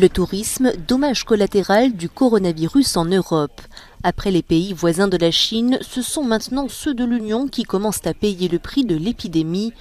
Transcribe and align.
Le 0.00 0.08
tourisme, 0.08 0.70
dommage 0.86 1.24
collatéral 1.24 1.92
du 1.92 2.08
coronavirus 2.08 2.96
en 2.96 3.04
Europe. 3.06 3.60
Après 4.04 4.30
les 4.30 4.44
pays 4.44 4.72
voisins 4.72 5.08
de 5.08 5.16
la 5.16 5.32
Chine, 5.32 5.76
ce 5.80 6.02
sont 6.02 6.22
maintenant 6.22 6.68
ceux 6.68 6.94
de 6.94 7.04
l'Union 7.04 7.48
qui 7.48 7.64
commencent 7.64 8.06
à 8.06 8.14
payer 8.14 8.46
le 8.46 8.60
prix 8.60 8.84
de 8.84 8.94
l'épidémie. 8.94 9.72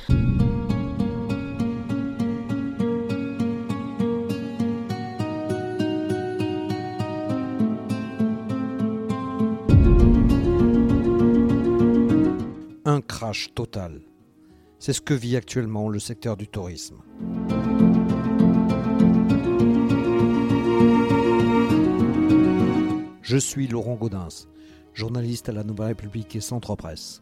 Un 12.86 13.02
crash 13.02 13.54
total. 13.54 14.02
C'est 14.80 14.94
ce 14.94 15.02
que 15.02 15.14
vit 15.14 15.36
actuellement 15.36 15.90
le 15.90 16.00
secteur 16.00 16.38
du 16.38 16.48
tourisme. 16.48 17.04
Je 23.28 23.36
suis 23.36 23.68
Laurent 23.68 23.96
Gaudens, 23.96 24.48
journaliste 24.94 25.50
à 25.50 25.52
la 25.52 25.66
Nouvelle 25.66 25.88
République 25.88 26.34
et 26.38 26.40
Centre 26.40 26.78
Presse. 26.78 27.22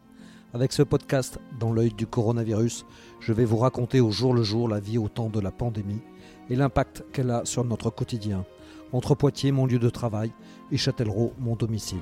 Avec 0.54 0.70
ce 0.70 0.84
podcast, 0.84 1.40
dans 1.58 1.72
l'œil 1.72 1.92
du 1.92 2.06
coronavirus, 2.06 2.86
je 3.18 3.32
vais 3.32 3.44
vous 3.44 3.56
raconter 3.56 3.98
au 3.98 4.12
jour 4.12 4.32
le 4.32 4.44
jour 4.44 4.68
la 4.68 4.78
vie 4.78 4.98
au 4.98 5.08
temps 5.08 5.30
de 5.30 5.40
la 5.40 5.50
pandémie 5.50 6.02
et 6.48 6.54
l'impact 6.54 7.04
qu'elle 7.12 7.32
a 7.32 7.44
sur 7.44 7.64
notre 7.64 7.90
quotidien, 7.90 8.44
entre 8.92 9.16
Poitiers, 9.16 9.50
mon 9.50 9.66
lieu 9.66 9.80
de 9.80 9.90
travail, 9.90 10.32
et 10.70 10.76
Châtellerault, 10.76 11.32
mon 11.40 11.56
domicile. 11.56 11.98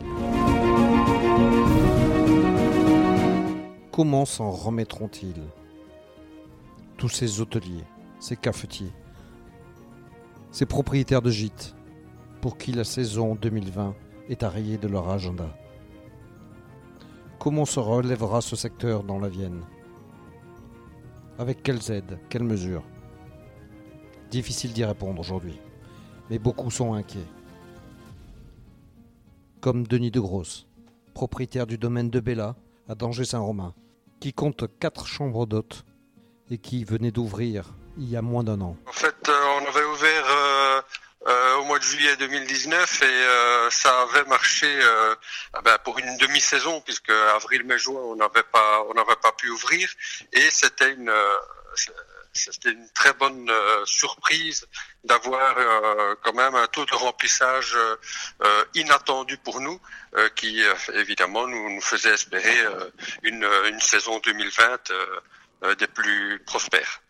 Comment 3.91 4.27
s'en 4.27 4.51
remettront-ils? 4.51 5.45
Tous 6.99 7.09
ces 7.09 7.41
hôteliers, 7.41 7.87
ces 8.21 8.37
cafetiers, 8.37 8.93
ces 10.51 10.67
propriétaires 10.67 11.23
de 11.23 11.31
gîtes, 11.31 11.75
pour 12.45 12.59
qui 12.59 12.73
la 12.73 12.85
saison 12.85 13.37
2020 13.37 13.95
est 14.29 14.43
rayer 14.43 14.77
de 14.77 14.87
leur 14.87 15.09
agenda. 15.09 15.49
Comment 17.39 17.65
se 17.65 17.81
relèvera 17.81 18.43
ce 18.43 18.55
secteur 18.55 19.03
dans 19.03 19.19
la 19.19 19.31
Vienne? 19.31 19.63
Avec 21.39 21.63
quelles 21.63 21.91
aides 21.91 22.19
Quelles 22.29 22.45
mesures 22.45 22.83
Difficile 24.31 24.75
d'y 24.75 24.85
répondre 24.85 25.19
aujourd'hui, 25.21 25.59
mais 26.29 26.39
beaucoup 26.39 26.71
sont 26.71 26.93
inquiets. 26.93 27.31
Comme 29.63 29.87
Denis 29.87 30.11
de 30.11 30.21
Grosse, 30.21 30.67
propriétaire 31.15 31.67
du 31.67 31.79
domaine 31.79 32.11
de 32.11 32.21
Bella 32.21 32.57
à 32.91 32.95
Danger-Saint-Romain, 32.95 33.73
qui 34.21 34.35
compte 34.35 34.67
quatre 34.81 35.07
chambres 35.07 35.47
d'hôtes 35.47 35.87
et 36.51 36.59
qui 36.59 36.85
venait 36.85 37.11
d'ouvrir 37.11 37.75
il 37.97 38.11
y 38.11 38.19
a 38.19 38.23
moins 38.23 38.45
d'un 38.45 38.61
an. 38.61 38.77
En 38.87 38.93
fait, 38.93 39.15
euh, 39.29 39.33
on 39.33 39.67
avait 39.67 39.87
ouvert 39.87 40.27
euh, 40.27 40.54
mois 41.75 41.81
de 41.81 41.85
juillet 41.85 42.17
2019 42.17 43.03
et 43.03 43.05
euh, 43.05 43.69
ça 43.69 44.03
avait 44.03 44.25
marché 44.29 44.69
euh, 44.69 45.17
ah 45.55 45.61
ben, 45.65 45.77
pour 45.83 45.99
une 45.99 46.17
demi-saison 46.19 46.81
puisque 46.83 47.11
avril, 47.11 47.65
mai, 47.65 47.79
juin 47.79 48.01
on 48.01 48.15
n'avait 48.15 48.45
pas 48.45 48.85
on 48.89 48.95
n'avait 48.95 49.17
pas 49.21 49.33
pu 49.33 49.49
ouvrir 49.51 49.91
et 50.33 50.51
c'était 50.51 50.93
une 50.93 51.13
c'était 52.33 52.71
une 52.71 52.89
très 52.95 53.13
bonne 53.15 53.51
surprise 53.87 54.69
d'avoir 55.03 55.57
quand 56.23 56.35
même 56.35 56.55
un 56.55 56.69
taux 56.69 56.85
de 56.85 56.95
remplissage 56.95 57.77
inattendu 58.77 59.37
pour 59.39 59.61
nous 59.61 59.81
qui 60.37 60.63
évidemment 60.93 61.49
nous, 61.49 61.81
faisait 61.81 62.15
espérer 62.15 62.57
une, 63.25 63.45
une 63.69 63.81
saison 63.81 64.21
2020 64.21 65.75
des 65.79 65.89
plus 65.89 66.41
prospères. 66.47 67.03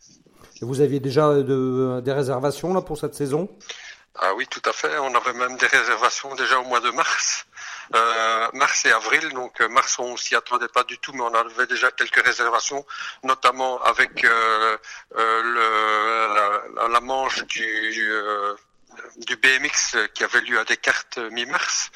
vous 0.63 0.81
aviez 0.81 1.01
déjà 1.01 1.35
de, 1.35 2.01
des 2.03 2.13
réservations 2.13 2.73
là 2.73 2.81
pour 2.81 2.97
cette 2.97 3.15
saison? 3.15 3.51
Ah 4.17 4.33
oui, 4.35 4.47
tout 4.47 4.63
à 4.65 4.73
fait. 4.73 4.97
On 4.99 5.15
avait 5.15 5.33
même 5.33 5.57
des 5.57 5.67
réservations 5.67 6.35
déjà 6.35 6.59
au 6.61 6.65
mois 6.65 6.81
de 6.81 6.91
mars. 6.91 7.47
Euh, 7.95 8.49
mars 8.55 8.85
et 8.87 8.93
avril, 8.93 9.29
donc 9.31 9.61
euh, 9.61 9.69
mars 9.69 9.99
on 9.99 10.17
s'y 10.17 10.35
attendait 10.35 10.69
pas 10.69 10.85
du 10.85 10.99
tout, 10.99 11.13
mais 11.13 11.21
on 11.21 11.35
avait 11.35 11.67
déjà 11.67 11.91
quelques 11.91 12.25
réservations, 12.25 12.87
notamment 13.25 13.83
avec 13.83 14.25
euh, 14.25 14.79
la, 15.15 16.89
la, 16.89 17.01
manche 17.01 17.45
du, 17.45 18.11
du 19.17 19.37
BMX 19.37 19.97
qui 20.15 20.25
avait 20.25 20.41
lieu 20.41 20.59
à 20.59 20.65
Descartes 20.65 21.19
mi-mars. 21.19 21.91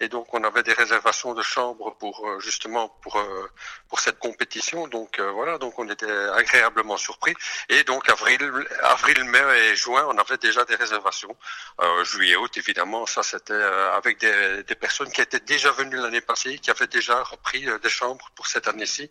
Et 0.00 0.08
donc 0.08 0.32
on 0.34 0.42
avait 0.44 0.62
des 0.62 0.72
réservations 0.72 1.34
de 1.34 1.42
chambres 1.42 1.96
pour 1.98 2.28
euh, 2.28 2.40
justement 2.40 2.88
pour 3.02 3.18
euh, 3.18 3.50
cette 3.98 4.18
compétition. 4.18 4.86
Donc 4.88 5.18
euh, 5.18 5.30
voilà. 5.30 5.58
Donc 5.58 5.78
on 5.78 5.88
était 5.88 6.10
agréablement 6.10 6.96
surpris. 6.96 7.34
Et 7.68 7.84
donc 7.84 8.08
avril 8.08 8.40
avril 8.82 9.24
mai 9.24 9.42
et 9.70 9.76
juin 9.76 10.06
on 10.08 10.18
avait 10.18 10.38
déjà 10.38 10.64
des 10.64 10.74
réservations. 10.74 11.36
Euh, 11.80 12.04
juillet 12.04 12.36
août 12.36 12.56
évidemment 12.56 13.06
ça 13.06 13.22
c'était 13.22 13.54
avec 13.54 14.18
des, 14.18 14.62
des 14.64 14.74
personnes 14.74 15.10
qui 15.10 15.20
étaient 15.20 15.40
déjà 15.40 15.72
venues 15.72 15.96
l'année 15.96 16.20
passée 16.20 16.58
qui 16.58 16.70
avaient 16.70 16.86
déjà 16.86 17.22
repris 17.22 17.66
des 17.82 17.88
chambres 17.88 18.30
pour 18.34 18.46
cette 18.46 18.68
année-ci 18.68 19.10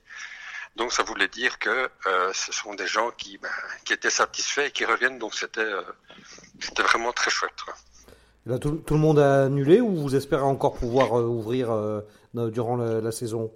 donc 0.76 0.92
ça 0.92 1.04
voulait 1.04 1.28
dire 1.28 1.60
que 1.60 1.90
euh, 2.08 2.34
ce 2.34 2.52
sont 2.52 2.74
des 2.74 2.88
gens 2.88 3.12
qui, 3.12 3.38
ben, 3.38 3.50
qui 3.86 3.94
étaient 3.94 4.10
satisfaits 4.10 4.62
et 4.62 4.72
qui 4.72 4.86
reviennent. 4.86 5.20
Donc 5.20 5.36
c'était 5.36 5.62
euh, 5.62 5.82
c'était 6.60 6.82
vraiment 6.82 7.12
très 7.12 7.30
chouette. 7.30 7.54
Là, 8.46 8.58
tout, 8.58 8.72
tout, 8.86 8.96
le 8.96 9.00
monde 9.00 9.20
a 9.20 9.46
annulé 9.46 9.82
ou 9.82 9.96
vous 9.96 10.16
espérez 10.16 10.42
encore 10.42 10.76
pouvoir 10.76 11.18
euh, 11.18 11.24
ouvrir 11.24 11.70
durant 12.34 12.76
la, 12.76 13.02
la, 13.02 13.12
saison? 13.12 13.54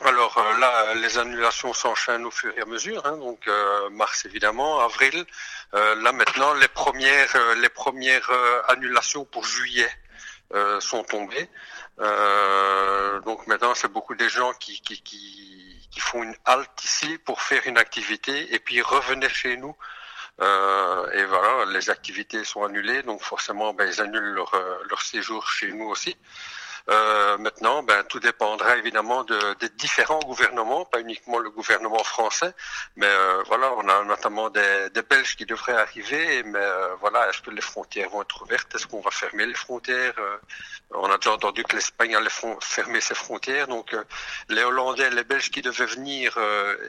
Alors 0.00 0.36
là, 0.58 0.94
les 0.94 1.16
annulations 1.16 1.72
s'enchaînent 1.72 2.26
au 2.26 2.30
fur 2.30 2.52
et 2.58 2.60
à 2.60 2.66
mesure. 2.66 3.06
Hein, 3.06 3.16
donc 3.18 3.48
mars 3.92 4.24
évidemment, 4.24 4.80
avril. 4.80 5.24
là 5.72 6.12
maintenant, 6.12 6.52
les 6.54 6.68
premières 6.68 7.54
les 7.56 7.68
premières 7.68 8.30
annulations 8.68 9.24
pour 9.24 9.44
juillet 9.44 9.88
sont 10.80 11.04
tombées. 11.04 11.48
donc 13.24 13.46
maintenant, 13.46 13.74
c'est 13.74 13.92
beaucoup 13.92 14.14
des 14.14 14.28
gens 14.28 14.52
qui, 14.58 14.80
qui, 14.80 15.00
qui 15.02 15.55
qui 15.96 16.02
font 16.02 16.22
une 16.22 16.36
halte 16.44 16.84
ici 16.84 17.16
pour 17.24 17.40
faire 17.40 17.62
une 17.64 17.78
activité 17.78 18.54
et 18.54 18.58
puis 18.58 18.82
revenir 18.82 19.30
chez 19.30 19.56
nous. 19.56 19.74
Euh, 20.42 21.10
et 21.12 21.24
voilà, 21.24 21.64
les 21.72 21.88
activités 21.88 22.44
sont 22.44 22.62
annulées, 22.64 23.02
donc 23.02 23.22
forcément, 23.22 23.72
ben, 23.72 23.90
ils 23.90 24.02
annulent 24.02 24.34
leur, 24.34 24.52
euh, 24.52 24.76
leur 24.90 25.00
séjour 25.00 25.48
chez 25.48 25.72
nous 25.72 25.86
aussi. 25.86 26.14
Euh, 26.88 27.36
maintenant, 27.38 27.82
ben, 27.82 28.04
tout 28.04 28.20
dépendra 28.20 28.76
évidemment 28.76 29.24
de, 29.24 29.54
des 29.54 29.68
différents 29.70 30.20
gouvernements, 30.20 30.84
pas 30.84 31.00
uniquement 31.00 31.38
le 31.38 31.50
gouvernement 31.50 32.04
français, 32.04 32.54
mais 32.94 33.06
euh, 33.08 33.42
voilà, 33.46 33.72
on 33.74 33.88
a 33.88 34.04
notamment 34.04 34.50
des, 34.50 34.88
des, 34.90 35.02
Belges 35.02 35.34
qui 35.36 35.46
devraient 35.46 35.76
arriver, 35.76 36.44
mais 36.44 36.60
euh, 36.60 36.94
voilà, 37.00 37.28
est-ce 37.28 37.42
que 37.42 37.50
les 37.50 37.60
frontières 37.60 38.08
vont 38.10 38.22
être 38.22 38.40
ouvertes? 38.42 38.72
Est-ce 38.76 38.86
qu'on 38.86 39.00
va 39.00 39.10
fermer 39.10 39.46
les 39.46 39.54
frontières? 39.54 40.14
Euh, 40.18 40.36
On 40.92 41.10
a 41.10 41.16
déjà 41.16 41.32
entendu 41.32 41.64
que 41.64 41.74
l'Espagne 41.74 42.14
allait 42.14 42.30
fermer 42.60 43.00
ses 43.00 43.16
frontières, 43.16 43.66
donc 43.66 43.92
euh, 43.92 44.04
les 44.48 44.62
Hollandais, 44.62 45.10
les 45.10 45.24
Belges 45.24 45.50
qui 45.50 45.62
devaient 45.62 45.86
venir 45.86 46.38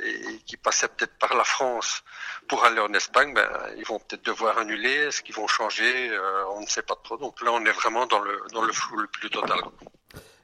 et, 0.03 0.40
qui 0.46 0.58
passaient 0.58 0.88
peut-être 0.90 1.18
par 1.18 1.35
la 1.35 1.44
France 1.44 2.03
pour 2.47 2.64
aller 2.66 2.79
en 2.79 2.94
Espagne, 2.94 3.34
ben, 3.34 3.50
ils 3.78 3.85
vont 3.85 4.00
peut-être 4.00 4.24
devoir 4.24 4.59
annuler. 4.59 5.08
Est-ce 5.08 5.22
qu'ils 5.24 5.35
vont 5.35 5.47
changer? 5.47 6.18
On 6.52 6.62
ne 6.62 6.68
sait 6.68 6.84
pas 6.84 6.96
trop. 7.03 7.18
Donc 7.18 7.41
là, 7.41 7.52
on 7.52 7.66
est 7.66 7.72
vraiment 7.72 8.06
dans 8.06 8.19
le 8.19 8.41
dans 8.53 8.62
le 8.62 8.74
flou 8.74 8.97
le 8.97 9.08
plus 9.08 9.29
total. 9.29 9.59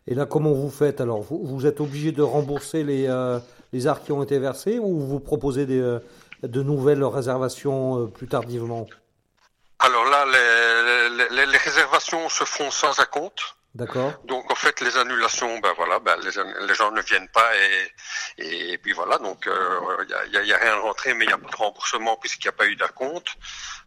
Et 0.08 0.16
là, 0.16 0.26
comment 0.26 0.52
vous 0.52 0.70
faites 0.70 1.00
Alors, 1.00 1.22
vous, 1.22 1.66
êtes 1.66 1.80
obligé 1.80 2.12
de 2.12 2.22
rembourser 2.22 2.84
les, 2.84 3.08
euh, 3.08 3.40
les 3.72 3.88
arts 3.88 4.04
qui 4.04 4.12
ont 4.12 4.22
été 4.22 4.38
versés 4.38 4.80
ou 4.80 5.00
vous 5.00 5.20
proposez 5.20 5.66
euh, 5.70 6.00
de 6.44 6.62
nouvelles 6.62 7.04
réservations 7.04 8.03
euh, 8.03 8.08
plus 8.08 8.28
tardivement? 8.28 8.86
Alors 9.80 10.06
là, 10.06 10.26
les, 10.26 11.36
les, 11.36 11.46
les, 11.46 11.58
réservations 11.58 12.28
se 12.30 12.44
font 12.44 12.70
sans 12.70 13.00
acompte. 13.00 13.56
D'accord. 13.75 14.13
Donc 14.25 14.51
en 14.51 14.56
fait 14.56 14.81
les 14.81 14.97
annulations, 15.00 15.57
ben 15.57 15.73
voilà, 15.75 15.97
ben, 15.97 16.16
les, 16.17 16.67
les 16.67 16.75
gens 16.75 16.91
ne 16.91 17.01
viennent 17.01 17.29
pas 17.29 17.50
et, 18.38 18.73
et, 18.73 18.78
puis 18.78 18.91
voilà, 18.94 19.17
donc 19.17 19.45
il 19.47 19.51
euh, 19.51 20.06
y, 20.31 20.38
a, 20.38 20.44
y, 20.44 20.53
a, 20.53 20.57
rien 20.57 20.75
rentré, 20.75 21.16
mais 21.16 21.25
il 21.25 21.29
n'y 21.29 21.34
a 21.34 21.39
pas 21.39 21.50
de 21.50 21.56
remboursement 21.56 22.16
puisqu'il 22.17 22.45
n'y 22.45 22.50
a 22.50 22.57
pas 22.57 22.67
eu 22.67 22.75
d'acompte. 22.75 23.29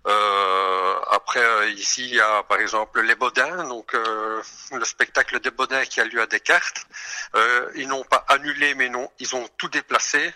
Euh, 0.09 0.95
après 1.13 1.73
ici 1.75 2.05
il 2.09 2.17
y 2.17 2.21
a 2.21 2.43
par 2.43 2.59
exemple 2.59 3.01
les 3.01 3.15
Baudins, 3.15 3.63
donc 3.69 3.95
euh, 3.95 4.43
le 4.73 4.85
spectacle 4.85 5.39
des 5.39 5.53
Baudins 5.53 5.85
qui 5.85 6.01
a 6.01 6.05
lieu 6.05 6.21
à 6.21 6.27
Descartes. 6.27 6.85
Euh, 7.37 7.71
ils 7.77 7.87
n'ont 7.87 8.03
pas 8.03 8.25
annulé, 8.27 8.75
mais 8.75 8.89
non, 8.89 9.09
ils 9.21 9.37
ont 9.37 9.47
tout 9.57 9.69
déplacé 9.69 10.35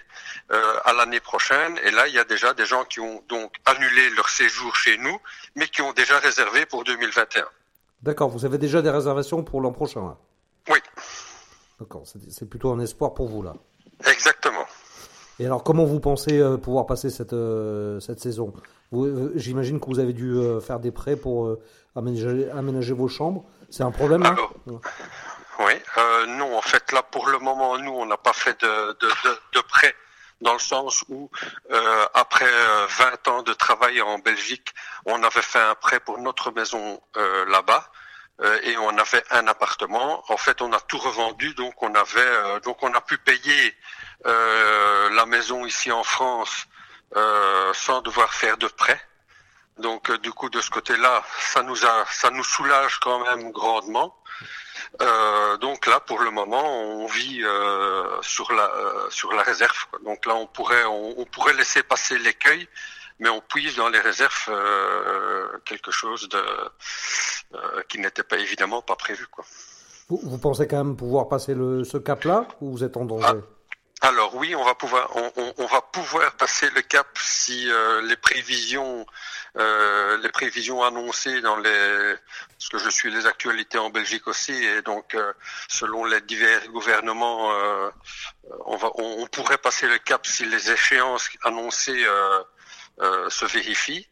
euh, 0.52 0.76
à 0.84 0.92
l'année 0.92 1.20
prochaine. 1.20 1.76
Et 1.82 1.90
là 1.90 2.06
il 2.06 2.14
y 2.14 2.20
a 2.20 2.24
déjà 2.24 2.54
des 2.54 2.66
gens 2.66 2.84
qui 2.84 3.00
ont 3.00 3.24
donc 3.28 3.52
annulé 3.66 4.10
leur 4.10 4.28
séjour 4.28 4.76
chez 4.76 4.96
nous, 4.98 5.20
mais 5.56 5.66
qui 5.66 5.82
ont 5.82 5.92
déjà 5.92 6.20
réservé 6.20 6.66
pour 6.66 6.84
2021. 6.84 7.48
D'accord, 8.02 8.28
vous 8.30 8.44
avez 8.44 8.58
déjà 8.58 8.80
des 8.82 8.90
réservations 8.90 9.42
pour 9.42 9.60
l'an 9.60 9.72
prochain 9.72 10.00
là 10.02 10.16
Oui. 10.70 10.78
D'accord, 11.78 12.02
c'est 12.04 12.48
plutôt 12.48 12.70
un 12.70 12.80
espoir 12.80 13.14
pour 13.14 13.28
vous 13.28 13.42
là. 13.42 13.54
Exactement. 14.10 14.64
Et 15.38 15.46
alors, 15.46 15.62
comment 15.62 15.84
vous 15.84 16.00
pensez 16.00 16.38
euh, 16.38 16.58
pouvoir 16.58 16.84
passer 16.86 17.08
cette, 17.08 17.32
euh, 17.32 17.98
cette 18.00 18.20
saison? 18.20 18.52
Euh, 18.92 19.32
J'imagine 19.36 19.80
que 19.80 19.86
vous 19.86 19.98
avez 19.98 20.12
dû 20.12 20.34
faire 20.60 20.80
des 20.80 20.90
prêts 20.90 21.16
pour 21.16 21.56
aménager, 21.96 22.50
aménager, 22.50 22.92
vos 22.92 23.08
chambres. 23.08 23.44
C'est 23.70 23.82
un 23.82 23.90
problème 23.90 24.22
là 24.22 24.30
alors, 24.30 24.52
Oui, 24.66 25.72
non, 26.38 26.58
en 26.58 26.62
fait, 26.62 26.92
là, 26.92 27.02
pour 27.02 27.28
le 27.28 27.38
moment, 27.38 27.78
nous, 27.78 27.92
on 27.92 28.04
n'a 28.06 28.16
pas 28.18 28.32
fait 28.34 28.60
de, 28.60 28.92
de, 28.92 29.06
de, 29.06 29.58
de 29.58 29.60
prêt 29.66 29.94
dans 30.40 30.52
le 30.52 30.58
sens 30.58 31.04
où 31.08 31.30
euh, 31.70 32.06
après 32.14 32.50
20 32.88 33.28
ans 33.28 33.42
de 33.42 33.52
travail 33.52 34.00
en 34.00 34.18
Belgique, 34.18 34.74
on 35.04 35.22
avait 35.22 35.42
fait 35.42 35.60
un 35.60 35.74
prêt 35.74 36.00
pour 36.00 36.18
notre 36.18 36.50
maison 36.50 37.00
là-bas 37.48 37.90
et 38.62 38.76
on 38.78 38.96
avait 38.96 39.22
un 39.30 39.46
appartement. 39.48 40.24
En 40.32 40.38
fait, 40.38 40.62
on 40.62 40.72
a 40.72 40.80
tout 40.80 40.98
revendu, 40.98 41.52
donc 41.54 41.82
on 41.82 41.94
avait 41.94 42.60
donc 42.64 42.82
on 42.82 42.92
a 42.94 43.00
pu 43.02 43.18
payer 43.18 43.76
la 44.24 45.26
maison 45.26 45.66
ici 45.66 45.92
en 45.92 46.04
France 46.04 46.66
sans 47.74 48.00
devoir 48.00 48.32
faire 48.32 48.56
de 48.56 48.66
prêt. 48.68 49.00
Donc 49.78 50.10
du 50.20 50.32
coup 50.32 50.48
de 50.50 50.60
ce 50.60 50.70
côté-là, 50.70 51.22
ça 51.38 51.62
nous 51.62 51.84
a 51.84 52.04
ça 52.10 52.30
nous 52.30 52.44
soulage 52.44 52.98
quand 53.00 53.20
même 53.24 53.50
grandement. 53.50 54.16
Euh, 55.00 55.56
donc 55.58 55.86
là, 55.86 56.00
pour 56.00 56.20
le 56.20 56.30
moment, 56.30 56.64
on 56.64 57.06
vit 57.06 57.42
euh, 57.42 58.20
sur 58.22 58.52
la 58.52 58.64
euh, 58.64 59.10
sur 59.10 59.32
la 59.32 59.42
réserve. 59.42 59.76
Donc 60.04 60.26
là, 60.26 60.34
on 60.34 60.46
pourrait 60.46 60.84
on, 60.86 61.24
pourrait 61.26 61.54
laisser 61.54 61.82
passer 61.82 62.18
l'écueil, 62.18 62.68
mais 63.18 63.28
on 63.28 63.40
puise 63.40 63.76
dans 63.76 63.88
les 63.88 64.00
réserves 64.00 64.50
quelque 65.64 65.90
chose 65.90 66.28
de 66.28 66.42
qui 67.88 67.98
n'était 67.98 68.22
pas 68.22 68.38
évidemment 68.38 68.82
pas 68.82 68.96
prévu. 68.96 69.26
Quoi. 69.26 69.44
Vous, 70.08 70.38
pensez 70.38 70.66
quand 70.66 70.84
même 70.84 70.96
pouvoir 70.96 71.28
passer 71.28 71.54
le, 71.54 71.84
ce 71.84 71.96
cap-là 71.96 72.48
ou 72.60 72.72
vous 72.72 72.82
êtes 72.82 72.96
en 72.96 73.04
danger? 73.04 73.26
Ah, 73.28 73.59
alors 74.02 74.34
oui, 74.34 74.54
on 74.54 74.64
va 74.64 74.74
pouvoir 74.74 75.10
on, 75.14 75.66
va 75.66 75.82
pouvoir 75.82 76.32
passer 76.32 76.70
le 76.70 76.80
cap 76.80 77.06
si 77.18 77.70
euh, 77.70 78.00
les 78.02 78.16
prévisions 78.16 79.04
euh, 79.58 80.16
les 80.18 80.30
prévisions 80.30 80.82
annoncées 80.82 81.42
dans 81.42 81.56
les 81.56 82.14
parce 82.48 82.68
que 82.70 82.78
je 82.78 82.88
suis 82.88 83.10
les 83.10 83.26
actualités 83.26 83.76
en 83.76 83.90
Belgique 83.90 84.26
aussi 84.26 84.52
et 84.52 84.80
donc 84.80 85.14
euh, 85.14 85.34
selon 85.68 86.06
les 86.06 86.22
divers 86.22 86.66
gouvernements 86.68 87.50
on 88.64 88.76
va 88.76 88.90
on, 88.94 89.26
pourrait 89.26 89.58
passer 89.58 89.86
le 89.86 89.98
cap 89.98 90.26
si 90.26 90.46
les 90.46 90.70
échéances 90.70 91.28
annoncées 91.42 92.06
se 93.28 93.44
vérifient. 93.46 94.08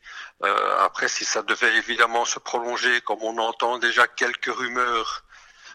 après, 0.81 1.09
si 1.09 1.25
ça 1.25 1.43
devait 1.43 1.77
évidemment 1.77 2.25
se 2.25 2.39
prolonger, 2.39 3.01
comme 3.03 3.23
on 3.23 3.39
entend 3.39 3.79
déjà 3.79 4.07
quelques 4.07 4.53
rumeurs 4.55 5.25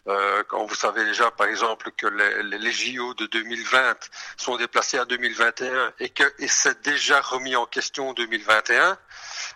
euh, 0.08 0.44
quand 0.50 0.66
vous 0.66 0.76
savez 0.76 1.06
déjà, 1.06 1.32
par 1.32 1.48
exemple, 1.48 1.92
que 1.96 2.08
les, 2.08 2.58
les, 2.58 2.72
JO 2.72 3.14
de 3.14 3.26
2020 3.28 3.96
sont 4.36 4.58
déplacés 4.58 4.98
à 4.98 5.06
2021 5.06 5.94
et 6.00 6.10
que 6.10 6.24
et 6.40 6.48
c'est 6.50 6.84
déjà 6.84 7.22
remis 7.22 7.56
en 7.56 7.66
question 7.66 8.12
2021, 8.14 8.98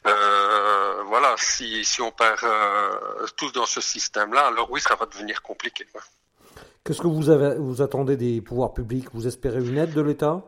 euh, 0.05 1.03
voilà, 1.07 1.35
si, 1.37 1.83
si 1.83 2.01
on 2.01 2.11
part 2.11 2.39
euh, 2.43 3.25
tous 3.35 3.51
dans 3.51 3.65
ce 3.65 3.81
système-là, 3.81 4.47
alors 4.47 4.71
oui, 4.71 4.79
ça 4.79 4.95
va 4.95 5.05
devenir 5.05 5.41
compliqué. 5.41 5.85
Qu'est-ce 6.85 7.01
que 7.01 7.07
vous, 7.07 7.29
avez, 7.29 7.55
vous 7.57 7.81
attendez 7.81 8.15
des 8.15 8.39
pouvoirs 8.39 8.73
publics? 8.73 9.07
Vous 9.13 9.27
espérez 9.27 9.59
une 9.59 9.77
aide 9.77 9.93
de 9.93 10.01
l'État? 10.01 10.43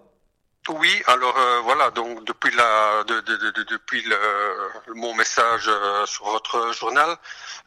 Oui, 0.69 1.04
alors 1.07 1.38
euh, 1.38 1.60
voilà, 1.62 1.89
donc 1.92 2.24
depuis 2.25 2.51
la 2.56 3.04
de, 3.04 3.19
de, 3.21 3.36
de, 3.38 3.63
depuis 3.63 4.01
le, 4.04 4.18
mon 4.95 5.13
message 5.13 5.66
euh, 5.68 6.06
sur 6.06 6.25
votre 6.25 6.71
journal, 6.74 7.16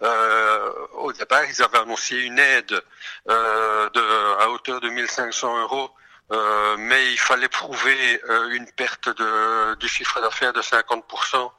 euh, 0.03 0.73
au 0.95 1.13
départ 1.13 1.45
ils 1.45 1.63
avaient 1.63 1.79
annoncé 1.79 2.17
une 2.17 2.39
aide 2.39 2.83
euh, 3.29 3.91
de, 3.91 4.41
à 4.43 4.51
hauteur 4.51 4.81
de 4.81 4.89
1500 4.89 5.63
euros, 5.63 5.91
mais 6.79 7.13
il 7.13 7.19
fallait 7.19 7.49
prouver 7.49 8.21
une 8.51 8.71
perte 8.73 9.09
de, 9.11 9.75
du 9.75 9.89
chiffre 9.89 10.21
d'affaires 10.21 10.53
de 10.55 10.63
50% 10.63 11.53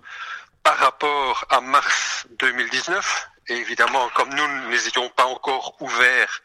par 0.63 0.77
rapport 0.77 1.45
à 1.49 1.61
mars 1.61 2.25
2019. 2.39 3.32
Et 3.47 3.55
évidemment, 3.55 4.09
comme 4.15 4.33
nous 4.33 4.69
n'étions 4.69 5.09
pas 5.09 5.25
encore 5.25 5.75
ouverts 5.81 6.41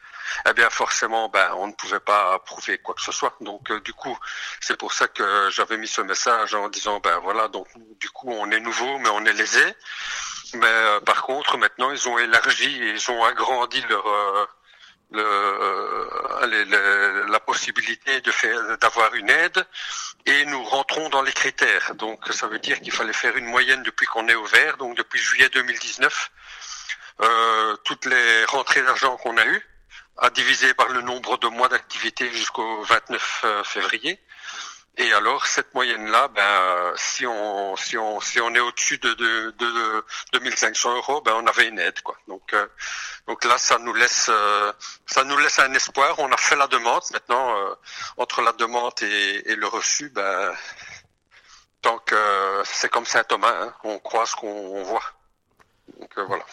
eh 0.47 0.53
bien 0.53 0.69
forcément, 0.69 1.29
ben, 1.29 1.51
on 1.57 1.67
ne 1.67 1.73
pouvait 1.73 1.99
pas 1.99 2.39
prouver 2.39 2.77
quoi 2.77 2.95
que 2.95 3.01
ce 3.01 3.11
soit. 3.11 3.35
Donc 3.41 3.69
euh, 3.71 3.79
du 3.81 3.93
coup, 3.93 4.17
c'est 4.59 4.77
pour 4.77 4.93
ça 4.93 5.07
que 5.07 5.49
j'avais 5.51 5.77
mis 5.77 5.87
ce 5.87 6.01
message 6.01 6.53
en 6.53 6.69
disant, 6.69 6.99
ben 6.99 7.19
voilà, 7.19 7.47
donc 7.47 7.67
du 7.99 8.09
coup, 8.09 8.31
on 8.31 8.49
est 8.51 8.59
nouveau, 8.59 8.97
mais 8.99 9.09
on 9.09 9.25
est 9.25 9.33
lésé. 9.33 9.63
Mais 10.55 10.65
euh, 10.65 10.99
par 11.01 11.23
contre, 11.23 11.57
maintenant, 11.57 11.91
ils 11.91 12.07
ont 12.09 12.17
élargi 12.17 12.83
et 12.83 12.89
ils 12.91 13.11
ont 13.11 13.23
agrandi 13.23 13.81
leur 13.89 14.07
euh, 14.07 14.45
le, 15.11 17.25
la 17.27 17.39
possibilité 17.39 18.21
de 18.21 18.31
faire 18.31 18.77
d'avoir 18.77 19.15
une 19.15 19.29
aide 19.29 19.65
et 20.27 20.45
nous 20.45 20.63
rentrons 20.63 21.09
dans 21.09 21.23
les 21.23 21.33
critères. 21.33 21.95
Donc 21.95 22.27
ça 22.31 22.47
veut 22.47 22.59
dire 22.59 22.79
qu'il 22.79 22.91
fallait 22.91 23.13
faire 23.13 23.35
une 23.35 23.45
moyenne 23.45 23.81
depuis 23.83 24.05
qu'on 24.05 24.27
est 24.27 24.35
ouvert, 24.35 24.77
donc 24.77 24.95
depuis 24.95 25.19
juillet 25.19 25.49
2019, 25.49 26.31
euh, 27.21 27.75
toutes 27.83 28.05
les 28.05 28.45
rentrées 28.45 28.81
d'argent 28.81 29.17
qu'on 29.17 29.37
a 29.37 29.45
eues 29.45 29.69
à 30.19 30.29
diviser 30.29 30.73
par 30.73 30.89
le 30.89 31.01
nombre 31.01 31.37
de 31.37 31.47
mois 31.47 31.69
d'activité 31.69 32.29
jusqu'au 32.31 32.83
29 32.83 33.41
euh, 33.43 33.63
février. 33.63 34.19
Et 34.97 35.13
alors 35.13 35.45
cette 35.45 35.73
moyenne-là, 35.73 36.27
ben 36.27 36.93
si 36.97 37.25
on 37.25 37.77
si 37.77 37.97
on 37.97 38.19
si 38.19 38.41
on 38.41 38.53
est 38.53 38.59
au-dessus 38.59 38.97
de, 38.97 39.13
de, 39.13 39.51
de, 39.51 40.05
2500 40.33 40.95
euros, 40.97 41.21
ben 41.21 41.33
on 41.37 41.47
avait 41.47 41.69
une 41.69 41.79
aide 41.79 42.01
quoi. 42.01 42.17
Donc 42.27 42.53
euh, 42.53 42.67
donc 43.27 43.45
là 43.45 43.57
ça 43.57 43.77
nous 43.79 43.93
laisse 43.93 44.27
euh, 44.29 44.73
ça 45.05 45.23
nous 45.23 45.37
laisse 45.37 45.59
un 45.59 45.73
espoir. 45.73 46.19
On 46.19 46.29
a 46.33 46.37
fait 46.37 46.57
la 46.57 46.67
demande. 46.67 47.03
Maintenant 47.13 47.55
entre 48.17 48.41
la 48.41 48.51
demande 48.51 49.01
et, 49.01 49.51
et 49.51 49.55
le 49.55 49.67
reçu, 49.67 50.09
ben 50.09 50.53
tant 51.81 51.99
que 51.99 52.61
c'est 52.65 52.89
comme 52.89 53.05
Saint 53.05 53.23
Thomas, 53.23 53.55
hein, 53.61 53.73
on 53.85 53.99
croit 53.99 54.25
ce 54.25 54.35
qu'on 54.35 54.83
voit. 54.83 55.13
Donc 55.97 56.19
voilà. 56.19 56.43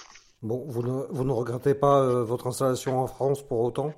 Bon, 0.43 0.65
vous 0.69 0.83
ne, 0.83 1.07
vous 1.11 1.25
ne 1.25 1.33
regrettez 1.33 1.75
pas 1.75 2.01
euh, 2.01 2.23
votre 2.23 2.47
installation 2.47 3.01
en 3.01 3.07
France 3.07 3.43
pour 3.47 3.61
autant? 3.61 3.93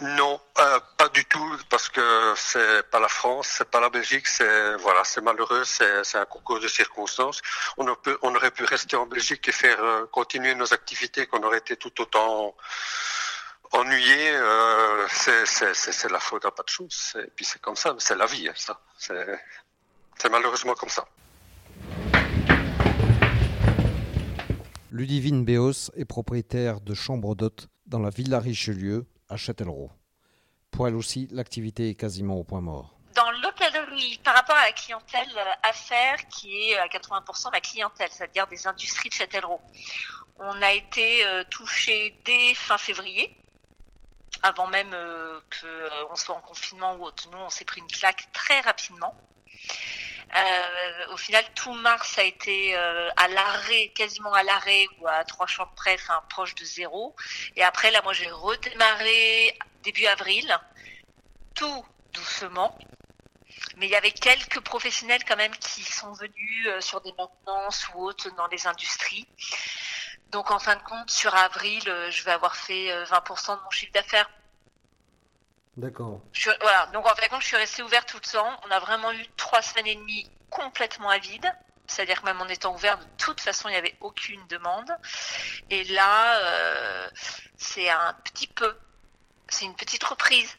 Non, 0.00 0.40
euh, 0.58 0.80
pas 0.96 1.08
du 1.10 1.24
tout, 1.26 1.56
parce 1.68 1.88
que 1.88 2.34
c'est 2.36 2.82
pas 2.90 2.98
la 2.98 3.08
France, 3.08 3.48
c'est 3.58 3.70
pas 3.70 3.80
la 3.80 3.90
Belgique, 3.90 4.26
c'est 4.26 4.76
voilà, 4.76 5.04
c'est 5.04 5.20
malheureux, 5.20 5.64
c'est 5.64 6.16
un 6.16 6.24
concours 6.24 6.60
de 6.60 6.68
circonstances. 6.68 7.42
On, 7.76 7.86
aurait 7.86 8.50
pu 8.50 8.64
rester 8.64 8.96
en 8.96 9.06
Belgique 9.06 9.48
et 9.48 9.52
faire 9.52 9.82
euh, 9.82 10.06
continuer 10.06 10.54
nos 10.54 10.72
activités, 10.72 11.26
qu'on 11.26 11.42
aurait 11.42 11.58
été 11.58 11.76
tout 11.76 12.00
autant 12.00 12.54
ennuyé. 13.72 14.38
C'est 15.08 16.10
la 16.10 16.20
faute 16.20 16.46
à 16.46 16.50
pas 16.50 16.62
de 16.62 16.70
choses. 16.70 17.14
Et 17.16 17.30
puis 17.34 17.44
c'est 17.44 17.60
comme 17.60 17.76
ça, 17.76 17.94
c'est 17.98 18.16
la 18.16 18.26
vie, 18.26 18.48
hein, 18.48 18.54
ça. 18.56 18.80
C'est 18.98 20.30
malheureusement 20.30 20.74
comme 20.74 20.88
ça. 20.90 21.06
Ludivine 24.92 25.42
Béos 25.42 25.90
est 25.96 26.04
propriétaire 26.04 26.82
de 26.82 26.92
chambres 26.92 27.34
d'hôtes 27.34 27.68
dans 27.86 27.98
la 27.98 28.10
Villa 28.10 28.40
Richelieu 28.40 29.06
à 29.30 29.38
Châtellerault. 29.38 29.90
Pour 30.70 30.86
elle 30.86 30.96
aussi, 30.96 31.28
l'activité 31.30 31.88
est 31.88 31.94
quasiment 31.94 32.34
au 32.34 32.44
point 32.44 32.60
mort. 32.60 32.98
Dans 33.14 33.30
l'hôtellerie, 33.30 34.20
par 34.22 34.34
rapport 34.34 34.54
à 34.54 34.66
la 34.66 34.72
clientèle 34.72 35.30
euh, 35.34 35.50
affaires 35.62 36.18
qui 36.28 36.68
est 36.68 36.76
à 36.76 36.88
80% 36.88 37.50
la 37.54 37.62
clientèle, 37.62 38.10
c'est-à-dire 38.12 38.46
des 38.48 38.66
industries 38.66 39.08
de 39.08 39.14
Châtellerault, 39.14 39.62
on 40.38 40.60
a 40.60 40.72
été 40.74 41.24
euh, 41.24 41.42
touché 41.48 42.14
dès 42.26 42.52
fin 42.52 42.76
février 42.76 43.34
avant 44.42 44.66
même 44.66 44.92
euh, 44.92 45.40
qu'on 45.58 46.16
soit 46.16 46.36
en 46.36 46.42
confinement 46.42 46.96
ou 46.96 47.04
autre. 47.04 47.30
Nous, 47.32 47.38
on 47.38 47.48
s'est 47.48 47.64
pris 47.64 47.80
une 47.80 47.86
claque 47.86 48.30
très 48.34 48.60
rapidement. 48.60 49.16
Euh, 50.34 51.12
au 51.12 51.16
final, 51.16 51.44
tout 51.54 51.74
mars 51.74 52.18
a 52.18 52.22
été 52.22 52.74
euh, 52.76 53.10
à 53.16 53.28
l'arrêt, 53.28 53.88
quasiment 53.94 54.32
à 54.32 54.42
l'arrêt 54.42 54.86
ou 54.98 55.06
à 55.06 55.24
trois 55.24 55.46
champs 55.46 55.70
près, 55.76 55.94
enfin 55.94 56.22
proche 56.30 56.54
de 56.54 56.64
zéro. 56.64 57.14
Et 57.56 57.62
après, 57.62 57.90
là, 57.90 58.00
moi, 58.02 58.14
j'ai 58.14 58.30
redémarré 58.30 59.58
début 59.82 60.06
avril, 60.06 60.58
tout 61.54 61.84
doucement. 62.12 62.76
Mais 63.76 63.86
il 63.86 63.90
y 63.90 63.96
avait 63.96 64.12
quelques 64.12 64.60
professionnels 64.60 65.22
quand 65.26 65.36
même 65.36 65.54
qui 65.56 65.82
sont 65.82 66.12
venus 66.12 66.66
euh, 66.66 66.80
sur 66.80 67.00
des 67.02 67.12
maintenances 67.18 67.86
ou 67.94 68.02
autres 68.04 68.34
dans 68.36 68.46
les 68.46 68.66
industries. 68.66 69.26
Donc 70.30 70.50
en 70.50 70.58
fin 70.58 70.76
de 70.76 70.82
compte, 70.82 71.10
sur 71.10 71.34
avril, 71.34 71.82
je 72.10 72.24
vais 72.24 72.30
avoir 72.30 72.56
fait 72.56 72.88
20% 73.04 73.58
de 73.58 73.62
mon 73.62 73.70
chiffre 73.70 73.92
d'affaires 73.92 74.30
D'accord. 75.76 76.20
Voilà, 76.60 76.86
donc 76.92 77.06
en 77.06 77.14
fait, 77.14 77.28
quand 77.28 77.40
je 77.40 77.46
suis 77.46 77.56
restée 77.56 77.82
ouverte 77.82 78.08
tout 78.08 78.18
le 78.22 78.30
temps, 78.30 78.60
on 78.66 78.70
a 78.70 78.78
vraiment 78.78 79.10
eu 79.12 79.24
trois 79.36 79.62
semaines 79.62 79.86
et 79.86 79.94
demie 79.94 80.30
complètement 80.50 81.08
à 81.08 81.18
vide. 81.18 81.50
C'est-à-dire 81.86 82.20
que 82.20 82.26
même 82.26 82.40
en 82.40 82.48
étant 82.48 82.74
ouvert, 82.74 82.98
de 82.98 83.04
toute 83.16 83.40
façon, 83.40 83.68
il 83.68 83.72
n'y 83.72 83.78
avait 83.78 83.96
aucune 84.00 84.40
demande. 84.48 84.90
Et 85.70 85.84
là, 85.84 86.38
euh, 86.40 87.08
c'est 87.56 87.88
un 87.88 88.14
petit 88.24 88.46
peu, 88.46 88.74
c'est 89.48 89.64
une 89.64 89.74
petite 89.74 90.04
reprise. 90.04 90.56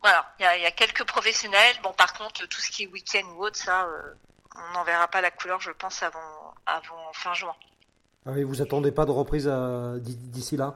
Voilà, 0.00 0.34
il 0.38 0.62
y 0.62 0.66
a, 0.66 0.70
quelques 0.70 1.04
professionnels. 1.04 1.76
Bon, 1.82 1.92
par 1.92 2.14
contre, 2.14 2.46
tout 2.46 2.60
ce 2.60 2.70
qui 2.70 2.84
est 2.84 2.86
week-end 2.86 3.26
ou 3.36 3.44
autre, 3.44 3.56
ça, 3.56 3.84
euh, 3.84 4.14
on 4.54 4.72
n'en 4.72 4.84
verra 4.84 5.08
pas 5.08 5.20
la 5.20 5.30
couleur, 5.30 5.60
je 5.60 5.70
pense, 5.70 6.02
avant, 6.02 6.54
avant 6.64 7.12
fin 7.12 7.34
juin. 7.34 7.54
Ah 8.24 8.30
oui, 8.32 8.42
vous 8.42 8.62
attendez 8.62 8.90
pas 8.90 9.04
de 9.04 9.12
reprise 9.12 9.50
d'ici 10.00 10.56
là? 10.56 10.74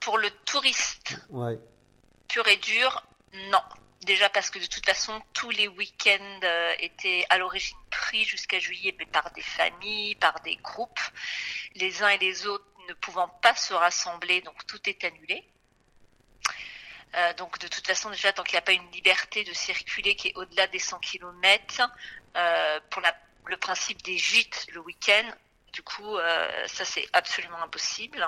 Pour 0.00 0.18
le 0.18 0.30
touriste. 0.44 1.18
Ouais 1.30 1.58
pur 2.28 2.46
et 2.48 2.56
dur, 2.56 3.04
non. 3.50 3.62
Déjà 4.02 4.28
parce 4.28 4.50
que 4.50 4.58
de 4.58 4.66
toute 4.66 4.86
façon, 4.86 5.20
tous 5.32 5.50
les 5.50 5.68
week-ends 5.68 6.40
euh, 6.44 6.74
étaient 6.78 7.26
à 7.30 7.38
l'origine 7.38 7.76
pris 7.90 8.24
jusqu'à 8.24 8.60
juillet 8.60 8.92
par 9.10 9.30
des 9.32 9.42
familles, 9.42 10.14
par 10.16 10.40
des 10.40 10.56
groupes, 10.56 11.00
les 11.74 12.02
uns 12.02 12.08
et 12.10 12.18
les 12.18 12.46
autres 12.46 12.64
ne 12.88 12.94
pouvant 12.94 13.28
pas 13.28 13.54
se 13.56 13.74
rassembler, 13.74 14.42
donc 14.42 14.64
tout 14.66 14.80
est 14.88 15.02
annulé. 15.02 15.44
Euh, 17.16 17.32
donc 17.34 17.58
de 17.58 17.66
toute 17.66 17.86
façon, 17.86 18.10
déjà, 18.10 18.32
tant 18.32 18.44
qu'il 18.44 18.54
n'y 18.54 18.58
a 18.58 18.62
pas 18.62 18.72
une 18.72 18.90
liberté 18.92 19.42
de 19.42 19.52
circuler 19.52 20.14
qui 20.14 20.28
est 20.28 20.36
au-delà 20.36 20.66
des 20.68 20.78
100 20.78 21.00
km, 21.00 21.82
euh, 22.36 22.80
pour 22.90 23.02
le 23.46 23.56
principe 23.56 24.02
des 24.02 24.18
gîtes 24.18 24.66
le 24.72 24.80
week-end, 24.80 25.28
du 25.72 25.82
coup, 25.82 26.16
ça 26.68 26.86
c'est 26.86 27.06
absolument 27.12 27.62
impossible. 27.62 28.26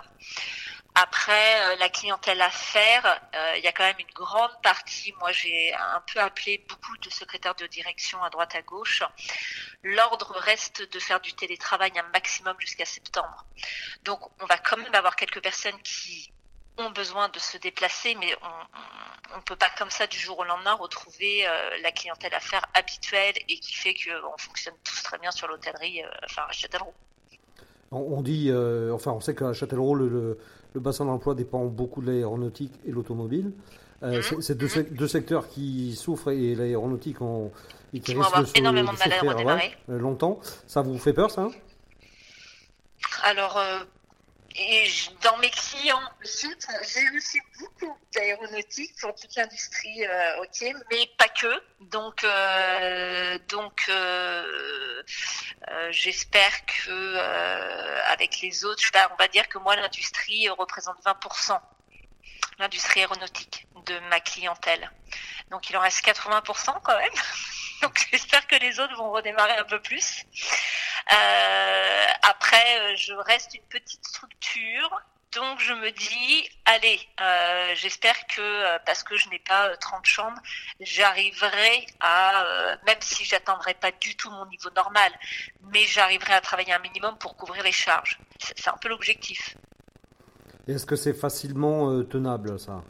Après, 1.01 1.61
euh, 1.61 1.77
la 1.77 1.89
clientèle 1.89 2.43
affaires, 2.43 3.21
euh, 3.33 3.53
il 3.57 3.63
y 3.63 3.69
a 3.69 3.73
quand 3.73 3.85
même 3.85 4.01
une 4.01 4.15
grande 4.15 4.51
partie. 4.65 5.15
Moi, 5.21 5.31
j'ai 5.31 5.73
un 5.73 6.03
peu 6.13 6.19
appelé 6.19 6.65
beaucoup 6.69 6.97
de 6.97 7.09
secrétaires 7.09 7.55
de 7.55 7.69
direction 7.69 8.21
à 8.25 8.31
droite 8.31 8.57
à 8.57 8.63
gauche. 8.63 9.05
L'ordre 9.85 10.35
reste 10.39 10.93
de 10.93 10.99
faire 10.99 11.21
du 11.21 11.35
télétravail 11.35 11.93
un 11.97 12.09
maximum 12.13 12.57
jusqu'à 12.59 12.85
septembre. 12.85 13.47
Donc, 14.03 14.19
on 14.43 14.47
va 14.47 14.59
quand 14.59 14.77
même 14.77 14.93
avoir 14.93 15.15
quelques 15.15 15.41
personnes 15.41 15.81
qui 15.85 16.33
ont 16.79 16.91
besoin 16.91 17.29
de 17.29 17.39
se 17.39 17.59
déplacer, 17.59 18.17
mais 18.17 18.35
on 19.33 19.37
ne 19.37 19.43
peut 19.43 19.57
pas 19.57 19.71
comme 19.79 19.91
ça 19.91 20.09
du 20.09 20.19
jour 20.19 20.41
au 20.41 20.45
lendemain 20.45 20.75
retrouver 20.75 21.47
euh, 21.47 21.77
la 21.81 21.93
clientèle 21.93 22.35
affaires 22.35 22.67
habituelle 22.75 23.35
et 23.49 23.61
qui 23.61 23.75
fait 23.75 23.95
qu'on 23.95 24.37
fonctionne 24.39 24.75
tous 24.83 25.01
très 25.05 25.19
bien 25.19 25.31
sur 25.31 25.47
l'hôtellerie, 25.47 26.03
enfin 26.25 26.43
à 26.49 26.53
Châtellerault. 26.53 26.95
On, 27.93 27.99
on 27.99 28.21
dit, 28.21 28.51
enfin, 28.93 29.13
on 29.13 29.21
sait 29.21 29.37
qu'à 29.37 29.53
Châtellerault, 29.53 29.95
le, 29.95 30.09
le, 30.09 30.39
le 30.75 30.81
bassin 30.81 31.05
d'emploi 31.05 31.35
dépend 31.35 31.65
beaucoup 31.67 32.01
de 32.03 32.11
l'aéronautique 32.11 32.73
et 32.87 32.91
l'automobile. 32.93 33.53
Euh, 34.03 34.23
Mhm, 34.33 34.41
C'est 34.43 34.57
deux, 34.57 34.67
mhm. 34.69 34.85
deux 34.97 35.09
secteurs 35.09 35.49
qui 35.49 35.97
souffrent 35.97 36.31
et 36.31 36.55
l'aéronautique 36.55 37.21
en, 37.21 37.51
et 37.93 38.01
Qui 38.01 38.13
avoir 38.13 38.47
se- 38.47 38.57
énormément 38.59 38.93
de 38.93 38.97
souffrir, 38.99 39.25
euh, 39.91 39.99
longtemps. 39.99 40.39
Ça 40.67 40.83
vous 40.83 40.99
fait 40.99 41.13
peur, 41.13 41.31
ça? 41.31 41.49
Alors, 43.25 43.57
euh, 43.57 43.79
et 44.59 44.87
je- 44.87 45.11
dans 45.23 45.37
mes 45.39 45.51
clients, 45.51 46.03
j'ai 46.23 47.17
aussi 47.17 47.39
beaucoup 47.59 47.97
d'aéronautique 48.13 48.93
pour 49.01 49.15
toute 49.15 49.35
l'industrie, 49.37 50.05
euh, 50.07 50.43
ok, 50.43 50.75
mais 50.91 51.07
pas 51.17 51.29
que. 51.29 51.63
Donc, 51.81 52.25
euh, 52.25 53.39
donc, 53.49 53.85
euh, 53.89 55.03
euh, 55.71 55.89
j'espère 55.93 56.67
que 56.67 56.91
euh, 56.91 58.01
avec 58.07 58.41
les 58.41 58.65
autres, 58.65 58.83
on 59.13 59.17
va 59.17 59.29
dire 59.29 59.49
que 59.49 59.59
moi 59.59 59.77
l'industrie 59.77 60.49
représente 60.49 60.97
20%, 61.05 61.61
l'industrie 62.59 63.01
aéronautique 63.01 63.67
de 63.87 63.99
ma 64.11 64.21
clientèle. 64.21 64.91
Donc, 65.51 65.71
il 65.71 65.77
en 65.77 65.81
reste 65.81 66.05
80% 66.05 66.81
quand 66.83 66.99
même. 66.99 67.13
Donc, 67.83 68.07
j'espère 68.11 68.47
que 68.47 68.57
les 68.57 68.81
autres 68.81 68.97
vont 68.97 69.11
redémarrer 69.13 69.57
un 69.57 69.65
peu 69.65 69.81
plus. 69.81 70.25
Euh, 71.13 72.07
après, 72.23 72.81
euh, 72.81 72.97
je 72.97 73.15
reste 73.15 73.55
une 73.55 73.67
petite 73.69 74.05
structure. 74.07 75.03
Donc 75.37 75.61
je 75.61 75.75
me 75.75 75.91
dis, 75.91 76.49
allez, 76.65 76.99
euh, 77.21 77.75
j'espère 77.75 78.17
que 78.29 78.79
parce 78.87 79.03
que 79.03 79.15
je 79.15 79.29
n'ai 79.29 79.39
pas 79.41 79.69
euh, 79.69 79.77
30 79.79 80.05
chambres, 80.07 80.41
j'arriverai 80.81 81.87
à, 82.01 82.77
même 82.87 82.97
si 83.01 83.25
j'atteindrai 83.27 83.75
pas 83.75 83.91
du 83.91 84.17
tout 84.17 84.31
mon 84.31 84.47
niveau 84.47 84.71
normal, 84.75 85.13
mais 85.71 85.85
j'arriverai 85.85 86.33
à 86.33 86.41
travailler 86.41 86.73
un 86.73 86.79
minimum 86.79 87.19
pour 87.19 87.37
couvrir 87.37 87.63
les 87.63 87.73
charges. 87.73 88.19
C'est 88.41 88.69
un 88.69 88.79
peu 88.81 88.89
l'objectif. 88.89 89.55
Est-ce 90.67 90.87
que 90.87 90.97
c'est 90.97 91.15
facilement 91.15 92.03
tenable, 92.05 92.59
ça? 92.59 92.83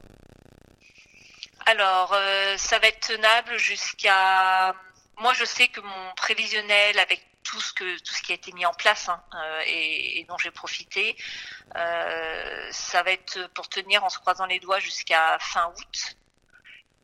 Alors, 1.68 2.14
euh, 2.14 2.56
ça 2.56 2.78
va 2.78 2.88
être 2.88 3.08
tenable 3.08 3.58
jusqu'à. 3.58 4.75
Moi, 5.18 5.34
je 5.34 5.44
sais 5.44 5.68
que 5.68 5.82
mon 5.82 6.14
prévisionnel, 6.14 6.98
avec 6.98 7.22
tout 7.44 7.60
ce 7.60 7.75
que 7.75 7.98
tout 7.98 8.14
ce 8.14 8.22
qui 8.22 8.32
a 8.32 8.37
été 8.37 8.52
mis 8.52 8.64
en 8.64 8.72
place 8.72 9.10
hein, 9.10 9.22
euh, 9.34 9.62
et, 9.66 10.25
dont 10.30 10.38
j'ai 10.38 10.50
profité, 10.50 11.14
euh, 11.76 12.68
ça 12.72 13.02
va 13.02 13.10
être 13.10 13.48
pour 13.48 13.68
tenir 13.68 14.02
en 14.02 14.08
se 14.08 14.18
croisant 14.18 14.46
les 14.46 14.60
doigts 14.60 14.78
jusqu'à 14.78 15.38
fin 15.40 15.70
août. 15.76 16.16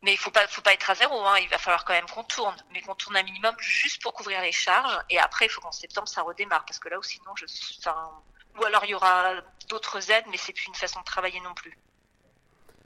Mais 0.01 0.13
il 0.13 0.17
faut 0.17 0.31
pas, 0.31 0.47
faut 0.47 0.61
pas 0.61 0.73
être 0.73 0.89
à 0.89 0.95
zéro. 0.95 1.23
Hein. 1.27 1.37
Il 1.41 1.49
va 1.49 1.59
falloir 1.59 1.85
quand 1.85 1.93
même 1.93 2.09
qu'on 2.09 2.23
tourne, 2.23 2.57
mais 2.71 2.81
qu'on 2.81 2.95
tourne 2.95 3.17
un 3.17 3.23
minimum 3.23 3.55
juste 3.59 4.01
pour 4.01 4.13
couvrir 4.13 4.41
les 4.41 4.51
charges. 4.51 4.97
Et 5.11 5.19
après, 5.19 5.45
il 5.45 5.49
faut 5.49 5.61
qu'en 5.61 5.71
septembre 5.71 6.07
ça 6.07 6.23
redémarre, 6.23 6.65
parce 6.65 6.79
que 6.79 6.89
là, 6.89 6.97
ou 6.97 7.03
sinon, 7.03 7.35
je, 7.35 7.45
enfin, 7.77 8.23
ou 8.57 8.65
alors 8.65 8.83
il 8.85 8.89
y 8.91 8.95
aura 8.95 9.35
d'autres 9.67 10.09
aides, 10.09 10.25
mais 10.29 10.37
c'est 10.37 10.53
plus 10.53 10.65
une 10.65 10.75
façon 10.75 11.01
de 11.01 11.05
travailler 11.05 11.39
non 11.41 11.53
plus. 11.53 11.77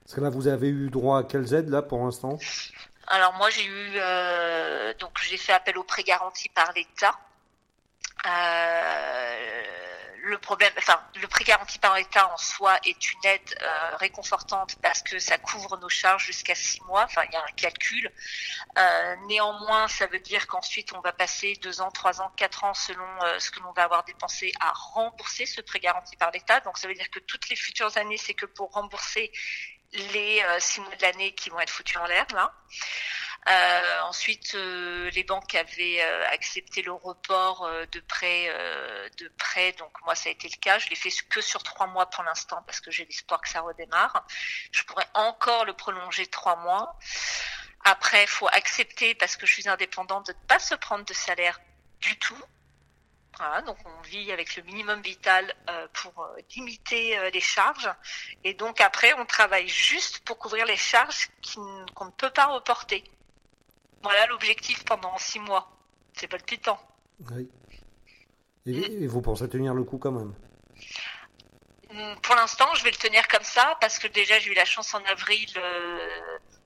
Parce 0.04 0.14
que 0.14 0.20
là, 0.20 0.30
vous 0.30 0.48
avez 0.48 0.68
eu 0.68 0.90
droit 0.90 1.18
à 1.20 1.22
quelles 1.22 1.54
aides, 1.54 1.68
là, 1.68 1.82
pour 1.82 2.04
l'instant? 2.04 2.38
Alors 3.12 3.32
moi 3.32 3.50
j'ai 3.50 3.64
eu 3.64 3.92
euh, 3.96 4.94
donc 5.00 5.18
j'ai 5.20 5.36
fait 5.36 5.52
appel 5.52 5.76
au 5.76 5.82
prêt 5.82 6.04
garanti 6.04 6.48
par 6.48 6.72
l'État. 6.74 7.18
Euh, 8.24 9.64
le 10.22 10.38
problème, 10.38 10.72
enfin 10.78 11.02
le 11.20 11.26
prêt 11.26 11.42
garanti 11.42 11.80
par 11.80 11.96
l'État 11.96 12.32
en 12.32 12.36
soi 12.36 12.78
est 12.86 13.12
une 13.12 13.24
aide 13.24 13.58
euh, 13.62 13.96
réconfortante 13.96 14.76
parce 14.80 15.02
que 15.02 15.18
ça 15.18 15.38
couvre 15.38 15.76
nos 15.78 15.88
charges 15.88 16.26
jusqu'à 16.26 16.54
six 16.54 16.80
mois. 16.82 17.02
Enfin 17.02 17.22
il 17.28 17.32
y 17.32 17.36
a 17.36 17.42
un 17.42 17.52
calcul. 17.56 18.12
Néanmoins 19.26 19.88
ça 19.88 20.06
veut 20.06 20.20
dire 20.20 20.46
qu'ensuite 20.46 20.92
on 20.92 21.00
va 21.00 21.12
passer 21.12 21.54
deux 21.62 21.80
ans, 21.80 21.90
trois 21.90 22.20
ans, 22.20 22.30
quatre 22.36 22.62
ans 22.62 22.74
selon 22.74 23.08
ce 23.40 23.50
que 23.50 23.58
l'on 23.58 23.72
va 23.72 23.82
avoir 23.82 24.04
dépensé 24.04 24.52
à 24.60 24.70
rembourser 24.70 25.46
ce 25.46 25.60
prêt 25.62 25.80
garanti 25.80 26.14
par 26.14 26.30
l'État. 26.30 26.60
Donc 26.60 26.78
ça 26.78 26.86
veut 26.86 26.94
dire 26.94 27.10
que 27.10 27.18
toutes 27.18 27.48
les 27.48 27.56
futures 27.56 27.96
années 27.96 28.18
c'est 28.18 28.34
que 28.34 28.46
pour 28.46 28.70
rembourser 28.70 29.32
les 29.92 30.42
euh, 30.42 30.60
six 30.60 30.80
mois 30.80 30.94
de 30.94 31.02
l'année 31.02 31.34
qui 31.34 31.50
vont 31.50 31.60
être 31.60 31.70
foutus 31.70 31.96
en 31.96 32.06
l'air 32.06 32.26
là. 32.34 32.52
Euh, 33.48 34.00
ensuite, 34.02 34.54
euh, 34.54 35.10
les 35.10 35.24
banques 35.24 35.54
avaient 35.54 36.02
euh, 36.02 36.28
accepté 36.28 36.82
le 36.82 36.92
report 36.92 37.64
euh, 37.64 37.86
de 37.86 38.00
prêt, 38.00 38.48
euh, 38.50 39.08
de 39.18 39.28
prêt. 39.38 39.72
Donc 39.72 39.92
moi, 40.04 40.14
ça 40.14 40.28
a 40.28 40.32
été 40.32 40.48
le 40.48 40.56
cas. 40.60 40.78
Je 40.78 40.88
l'ai 40.90 40.96
fait 40.96 41.10
que 41.30 41.40
sur 41.40 41.62
trois 41.62 41.86
mois 41.86 42.06
pour 42.10 42.22
l'instant 42.22 42.62
parce 42.66 42.80
que 42.80 42.90
j'ai 42.90 43.06
l'espoir 43.06 43.40
que 43.40 43.48
ça 43.48 43.62
redémarre. 43.62 44.26
Je 44.72 44.82
pourrais 44.84 45.08
encore 45.14 45.64
le 45.64 45.72
prolonger 45.72 46.26
trois 46.26 46.56
mois. 46.56 46.98
Après, 47.84 48.24
il 48.24 48.28
faut 48.28 48.48
accepter 48.52 49.14
parce 49.14 49.36
que 49.36 49.46
je 49.46 49.54
suis 49.54 49.68
indépendante 49.68 50.26
de 50.26 50.32
ne 50.32 50.46
pas 50.46 50.58
se 50.58 50.74
prendre 50.74 51.06
de 51.06 51.14
salaire 51.14 51.58
du 52.00 52.18
tout. 52.18 52.40
Voilà, 53.38 53.62
donc 53.62 53.78
on 53.86 54.02
vit 54.02 54.32
avec 54.32 54.56
le 54.56 54.62
minimum 54.64 55.00
vital 55.02 55.54
euh, 55.70 55.86
pour 55.94 56.24
euh, 56.24 56.36
limiter 56.56 57.18
euh, 57.18 57.30
les 57.30 57.40
charges. 57.40 57.88
Et 58.44 58.54
donc 58.54 58.80
après, 58.80 59.12
on 59.14 59.24
travaille 59.24 59.68
juste 59.68 60.20
pour 60.20 60.36
couvrir 60.38 60.66
les 60.66 60.76
charges 60.76 61.28
qu'on 61.54 62.04
ne 62.04 62.10
peut 62.10 62.30
pas 62.30 62.46
reporter. 62.46 63.04
Voilà 64.02 64.26
l'objectif 64.26 64.84
pendant 64.84 65.16
six 65.18 65.38
mois. 65.38 65.70
C'est 66.12 66.28
palpitant. 66.28 66.80
Oui. 67.30 67.48
Et, 68.66 69.04
et 69.04 69.06
vous 69.06 69.22
pensez 69.22 69.48
tenir 69.48 69.74
le 69.74 69.84
coup 69.84 69.98
quand 69.98 70.12
même? 70.12 70.34
Hum, 71.90 72.20
Pour 72.20 72.34
l'instant, 72.34 72.74
je 72.74 72.84
vais 72.84 72.90
le 72.90 72.96
tenir 72.96 73.26
comme 73.28 73.42
ça 73.42 73.76
parce 73.80 73.98
que 73.98 74.08
déjà 74.08 74.38
j'ai 74.38 74.50
eu 74.50 74.54
la 74.54 74.64
chance 74.64 74.92
en 74.94 75.04
avril 75.04 75.48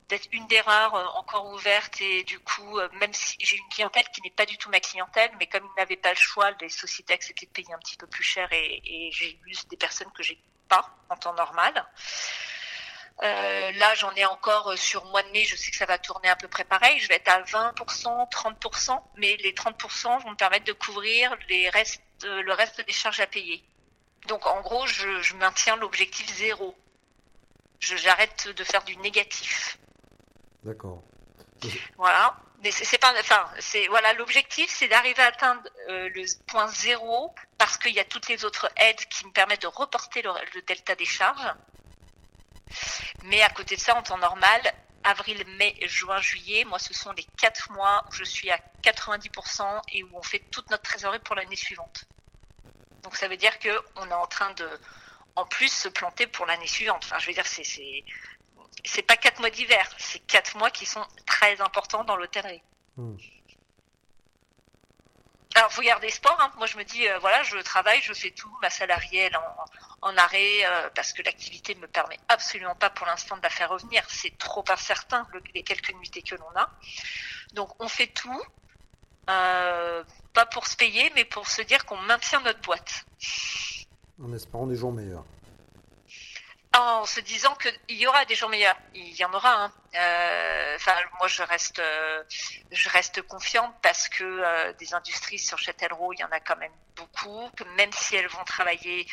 d'être 0.08 0.28
une 0.32 0.46
des 0.49 0.61
rares 0.61 0.94
euh, 0.94 1.06
encore 1.14 1.46
ouverte 1.46 2.00
et 2.00 2.25
du 2.25 2.38
coup, 2.38 2.78
euh, 2.78 2.88
même 2.94 3.12
si 3.12 3.37
j'ai 3.40 3.56
une 3.56 3.68
clientèle 3.68 4.04
qui 4.12 4.20
n'est 4.23 4.30
pas 4.30 4.46
du 4.46 4.56
tout 4.58 4.68
ma 4.70 4.80
clientèle, 4.80 5.30
mais 5.38 5.46
comme 5.46 5.64
ils 5.64 5.80
n'avaient 5.80 5.96
pas 5.96 6.11
le 6.11 6.18
choix, 6.18 6.50
les 6.61 6.68
sociétés 6.68 7.14
acceptaient 7.14 7.46
de 7.46 7.52
payer 7.52 7.73
un 7.73 7.78
petit 7.78 7.96
peu 7.96 8.06
plus 8.06 8.23
cher 8.23 8.49
et, 8.52 9.11
j'ai 9.12 9.38
eu 9.46 9.54
des 9.70 9.76
personnes 9.76 10.11
que 10.12 10.23
j'ai 10.23 10.38
pas 10.68 10.88
en 11.08 11.16
temps 11.16 11.34
normal. 11.34 11.87
Euh, 13.23 13.73
là, 13.73 13.94
j'en 13.94 14.12
ai 14.16 14.25
encore 14.25 14.73
euh, 14.73 14.76
sur 14.76 15.04
mois 15.06 15.23
de 15.23 15.30
mai, 15.30 15.44
je 15.44 15.56
sais 15.56 15.70
que 15.70 15.76
ça 15.76 15.87
va 15.87 15.99
tourner 15.99 16.28
à 16.28 16.37
peu 16.37 16.49
près 16.49 16.64
pareil. 16.64 16.99
Je 16.99 17.08
vais 17.08 17.14
être 17.14 17.28
à 17.28 17.42
20%, 17.42 18.30
30%, 18.30 19.00
mais 19.16 19.37
les 19.37 19.52
30% 19.52 20.23
vont 20.23 20.30
me 20.30 20.37
permettre 20.37 20.64
de 20.64 20.73
couvrir 20.73 21.34
les 21.49 21.70
restes, 21.70 22.02
le 22.25 22.52
reste 22.52 22.80
des 22.80 22.92
charges 22.92 23.20
à 23.20 23.26
payer. 23.26 23.62
Donc 24.26 24.46
en 24.46 24.61
gros, 24.62 24.87
je, 24.87 25.23
je 25.23 25.34
maintiens 25.37 25.76
l'objectif 25.76 26.26
zéro. 26.34 26.76
J'arrête 27.80 28.49
de 28.49 28.64
faire 28.64 28.82
du 28.82 28.96
négatif. 28.96 29.78
D'accord. 30.64 31.02
Voilà. 31.97 32.37
Mais 32.62 32.71
c'est 32.71 32.99
pas, 32.99 33.12
enfin, 33.18 33.47
c'est 33.59 33.88
voilà, 33.88 34.14
l'objectif, 34.14 34.71
c'est 34.71 34.88
d'arriver 34.88 35.23
à 35.23 35.26
atteindre 35.26 35.62
euh, 35.90 36.09
le 36.14 36.25
point 36.47 36.66
zéro 36.68 37.35
parce 37.59 37.76
qu'il 37.76 37.92
y 37.92 38.00
a 38.00 38.04
toutes 38.04 38.28
les 38.28 38.44
autres 38.47 38.71
aides 38.76 39.04
qui 39.11 39.26
me 39.26 39.33
permettent 39.33 39.62
de 39.62 39.66
reporter 39.66 40.23
le, 40.23 40.30
le 40.54 40.62
delta 40.62 40.94
des 40.94 41.04
charges. 41.04 41.52
Mais 43.25 43.42
à 43.42 43.50
côté 43.50 43.76
de 43.76 43.80
ça, 43.80 43.94
en 43.94 44.02
temps 44.02 44.16
normal, 44.16 44.62
avril, 45.04 45.44
mai, 45.59 45.76
juin, 45.83 46.21
juillet, 46.21 46.64
moi, 46.64 46.78
ce 46.78 46.94
sont 46.94 47.12
les 47.12 47.26
quatre 47.37 47.71
mois 47.73 48.04
où 48.09 48.12
je 48.12 48.25
suis 48.25 48.50
à 48.50 48.59
90% 48.83 49.83
et 49.92 50.02
où 50.02 50.09
on 50.14 50.23
fait 50.23 50.42
toute 50.50 50.71
notre 50.71 50.85
trésorerie 50.85 51.18
pour 51.18 51.37
l'année 51.37 51.56
suivante. 51.56 52.06
Donc 53.02 53.16
ça 53.16 53.28
veut 53.28 53.37
dire 53.37 53.59
que 53.59 53.68
on 53.97 54.09
est 54.09 54.14
en 54.14 54.26
train 54.26 54.52
de, 54.54 54.68
en 55.37 55.44
plus, 55.44 55.68
se 55.68 55.88
planter 55.88 56.26
pour 56.26 56.47
l'année 56.47 56.66
suivante. 56.66 57.02
Enfin, 57.04 57.18
je 57.18 57.26
veux 57.26 57.35
dire, 57.35 57.47
c'est 57.47 58.04
c'est 58.85 59.03
pas 59.03 59.17
quatre 59.17 59.41
mois 59.41 59.50
d'hiver, 59.50 59.88
c'est 59.99 60.21
quatre 60.26 60.57
mois 60.57 60.71
qui 60.71 60.87
sont 60.87 61.05
très 61.26 61.61
importants 61.61 62.05
dans 62.05 62.17
l'hôtellerie. 62.17 62.62
Hmm. 62.97 63.17
Alors, 65.57 65.73
faut 65.73 65.83
garder 65.83 66.09
espoir. 66.09 66.37
Hein. 66.41 66.53
Moi, 66.57 66.67
je 66.67 66.76
me 66.76 66.83
dis, 66.85 67.07
euh, 67.09 67.19
voilà, 67.21 67.43
je 67.45 67.57
travaille, 67.59 68.00
je 68.03 68.12
fais 68.12 68.33
tout, 68.33 68.50
ma 68.61 68.71
salariée, 68.71 69.21
elle 69.21 69.37
en, 69.37 70.09
en 70.09 70.17
arrêt, 70.17 70.64
euh, 70.67 70.91
parce 70.97 71.12
que 71.12 71.23
l'activité 71.23 71.76
ne 71.76 71.81
me 71.81 71.87
permet 71.87 72.19
absolument 72.29 72.75
pas 72.75 72.91
pour 72.91 73.07
l'instant 73.07 73.37
de 73.37 73.43
la 73.43 73.50
faire 73.50 73.71
revenir. 73.71 74.05
C'est 74.09 74.37
trop 74.37 74.64
incertain, 74.69 75.26
le- 75.33 75.41
les 75.55 75.62
quelques 75.62 75.95
nuitées 75.95 76.23
que 76.23 76.35
l'on 76.35 76.50
a. 76.57 76.69
Donc, 77.53 77.71
on 77.81 77.87
fait 77.88 78.09
tout, 78.09 78.43
euh, 79.31 80.03
pas 80.33 80.45
pour 80.47 80.67
se 80.67 80.76
payer, 80.76 81.12
mais 81.14 81.25
pour 81.25 81.49
se 81.49 81.62
dire 81.62 81.85
qu'on 81.87 81.99
maintient 81.99 82.41
notre 82.41 82.61
boîte. 82.61 83.05
En 84.21 84.33
espérant 84.33 84.67
des 84.67 84.76
jours 84.76 84.93
meilleurs. 84.93 85.25
En 86.75 87.04
se 87.07 87.21
disant 87.21 87.54
qu'il 87.54 87.97
y 87.97 88.07
aura 88.07 88.25
des 88.25 88.35
jours 88.35 88.50
meilleurs. 88.50 88.76
Il 88.95 89.14
y 89.14 89.25
en 89.25 89.33
aura. 89.33 89.64
Hein. 89.64 89.73
Euh, 89.95 90.76
enfin, 90.76 90.95
moi, 91.19 91.28
je 91.28 91.43
reste, 91.43 91.78
euh, 91.78 92.23
je 92.73 92.88
reste 92.88 93.23
confiante 93.23 93.75
parce 93.83 94.09
que 94.09 94.25
euh, 94.25 94.73
des 94.75 94.93
industries 94.95 95.38
sur 95.38 95.59
Châtellerault, 95.59 96.12
il 96.12 96.21
y 96.21 96.25
en 96.25 96.33
a 96.33 96.40
quand 96.40 96.57
même 96.57 96.73
beaucoup. 96.97 97.49
Que 97.57 97.64
même 97.76 97.93
si 97.93 98.16
elles 98.16 98.28
vont 98.28 98.45
travailler 98.45 99.07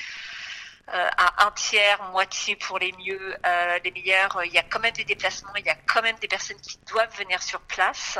à 0.88 1.46
un 1.46 1.52
tiers, 1.52 2.04
moitié 2.12 2.58
pour 2.58 2.78
les 2.78 2.92
mieux, 2.94 3.38
les 3.84 3.92
meilleurs, 3.92 4.44
il 4.44 4.52
y 4.52 4.58
a 4.58 4.64
quand 4.64 4.80
même 4.80 4.94
des 4.94 5.06
déplacements, 5.06 5.56
il 5.56 5.66
y 5.66 5.70
a 5.70 5.76
quand 5.76 6.02
même 6.02 6.18
des 6.18 6.28
personnes 6.28 6.60
qui 6.60 6.78
doivent 6.80 7.16
venir 7.18 7.42
sur 7.42 7.62
place. 7.62 8.18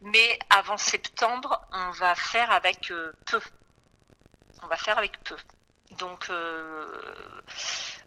Mais 0.00 0.38
avant 0.50 0.76
septembre, 0.76 1.60
on 1.70 1.90
va 1.90 2.16
faire 2.16 2.50
avec 2.50 2.90
peu. 3.26 3.40
On 4.62 4.66
va 4.66 4.76
faire 4.76 4.98
avec 4.98 5.22
peu. 5.22 5.36
Donc 5.92 6.28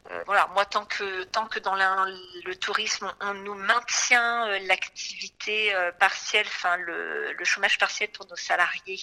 euh, 0.09 0.13
euh, 0.13 0.23
voilà, 0.25 0.47
moi 0.53 0.65
tant 0.65 0.85
que 0.85 1.23
tant 1.25 1.47
que 1.47 1.59
dans 1.59 1.75
le 1.75 2.55
tourisme 2.55 3.11
on 3.21 3.33
nous 3.33 3.55
maintient 3.55 4.47
euh, 4.47 4.59
l'activité 4.59 5.73
partielle, 5.99 6.45
enfin 6.47 6.77
le, 6.77 7.35
chômage 7.43 7.77
partiel 7.77 8.09
pour 8.11 8.27
nos 8.27 8.35
salariés, 8.35 8.99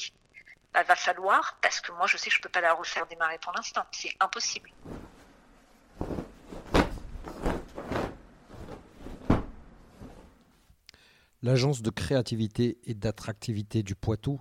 bah, 0.73 0.82
va 0.82 0.96
falloir 0.96 1.58
parce 1.62 1.80
que 1.80 1.92
moi 1.92 2.06
je 2.06 2.16
sais 2.16 2.30
que 2.30 2.37
je 2.37 2.40
peux 2.40 2.49
pas 2.49 2.61
la 2.61 2.75
refaire 2.75 3.06
démarrer 3.06 3.38
pour 3.38 3.52
l'instant, 3.56 3.82
c'est 3.92 4.14
impossible. 4.20 4.70
L'agence 11.42 11.82
de 11.82 11.90
créativité 11.90 12.78
et 12.84 12.94
d'attractivité 12.94 13.82
du 13.82 13.94
Poitou, 13.94 14.40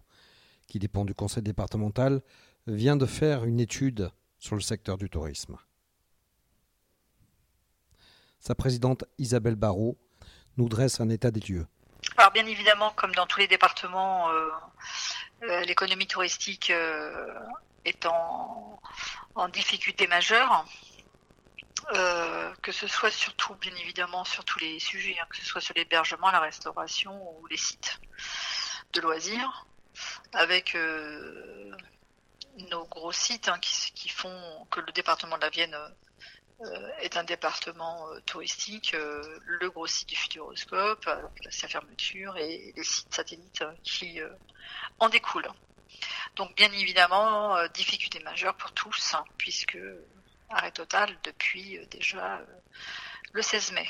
qui 0.68 0.80
dépend 0.80 1.04
du 1.04 1.14
conseil 1.14 1.44
départemental, 1.44 2.22
vient 2.66 2.96
de 2.96 3.06
faire 3.06 3.44
une 3.44 3.60
étude 3.60 4.10
sur 4.40 4.56
le 4.56 4.62
secteur 4.62 4.98
du 4.98 5.10
tourisme. 5.10 5.58
Sa 8.46 8.56
présidente 8.56 9.06
Isabelle 9.20 9.56
Barrault 9.56 9.98
nous 10.58 10.68
dresse 10.68 11.00
un 11.00 11.08
état 11.08 11.32
des 11.32 11.40
lieux. 11.40 11.66
Alors 12.18 12.34
bien 12.34 12.46
évidemment, 12.46 12.92
comme 12.92 13.16
dans 13.16 13.26
tous 13.26 13.40
les 13.40 13.48
départements, 13.48 14.30
euh, 14.32 14.50
euh, 15.44 15.62
l'économie 15.62 16.08
touristique 16.08 16.70
euh, 16.70 17.40
est 17.86 18.06
en, 18.06 18.82
difficulté 19.54 20.08
majeure. 20.08 20.66
que 22.62 22.72
ce 22.74 22.88
soit 22.88 23.12
surtout, 23.12 23.56
bien 23.56 23.74
évidemment, 23.78 24.26
sur 24.26 24.44
tous 24.44 24.60
les 24.60 24.78
sujets, 24.78 25.16
hein, 25.22 25.26
que 25.30 25.38
ce 25.38 25.46
soit 25.46 25.62
sur 25.62 25.74
l'hébergement, 25.76 26.30
la 26.30 26.42
restauration 26.42 27.14
ou 27.40 27.48
les 27.48 27.58
sites 27.58 28.02
de 28.92 29.00
loisirs, 29.00 29.66
avec 30.34 30.78
nos 32.72 32.86
gros 32.88 33.14
sites 33.14 33.48
hein, 33.48 33.58
qui, 33.62 34.10
font 34.10 34.68
que 34.70 34.82
le 34.82 34.92
département 34.92 35.38
de 35.38 35.44
la 35.44 35.50
Vienne 35.50 35.78
est 37.02 37.18
un 37.18 37.24
département 37.24 38.08
euh, 38.10 38.20
touristique, 38.26 38.94
euh, 38.94 39.22
le 39.46 39.70
gros 39.70 39.88
site 39.88 40.10
du 40.10 40.16
Futuroscope, 40.16 41.10
sa 41.50 41.68
fermeture 41.68 42.38
et 42.38 42.74
les 42.76 42.84
sites 42.84 43.14
satellites 43.14 43.64
qui 43.84 44.20
en 45.00 45.10
découlent. 45.10 45.52
Donc 46.36 46.56
bien 46.56 46.72
évidemment, 46.72 47.56
difficulté 47.74 48.20
majeure 48.20 48.56
pour 48.56 48.72
tous, 48.72 49.14
hein, 49.14 49.24
puisque 49.38 49.78
arrêt 50.50 50.72
total 50.72 51.16
depuis 51.24 51.80
déjà 51.92 52.42
le 53.34 53.42
16 53.42 53.74
mai. 53.74 53.88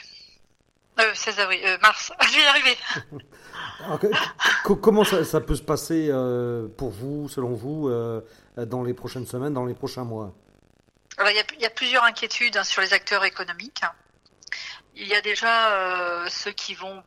16 1.15 1.39
avril, 1.39 1.77
mars, 1.81 2.11
je 2.21 2.35
vais 2.35 2.43
y 2.43 2.45
arriver. 2.45 2.77
comment 4.81 5.03
ça, 5.03 5.41
peut 5.41 5.55
se 5.55 5.63
passer 5.63 6.09
pour 6.77 6.89
vous, 6.89 7.29
selon 7.29 7.53
vous 7.53 7.89
euh, 8.57 8.65
dans 8.65 8.83
les 8.83 8.93
prochaines 8.93 9.25
semaines, 9.25 9.53
dans 9.53 9.65
les 9.65 9.73
prochains 9.73 10.03
mois? 10.03 10.33
Il, 11.19 11.61
y 11.61 11.65
a, 11.65 11.69
plusieurs 11.69 12.03
inquiétudes 12.03 12.57
hein, 12.57 12.63
sur 12.63 12.81
les 12.81 12.93
acteurs 12.93 13.23
économiques. 13.25 13.81
Il 14.95 15.07
y 15.07 15.15
a 15.15 15.21
déjà 15.21 15.71
euh, 15.71 16.29
ceux 16.29 16.51
qui 16.51 16.75
vont 16.75 17.03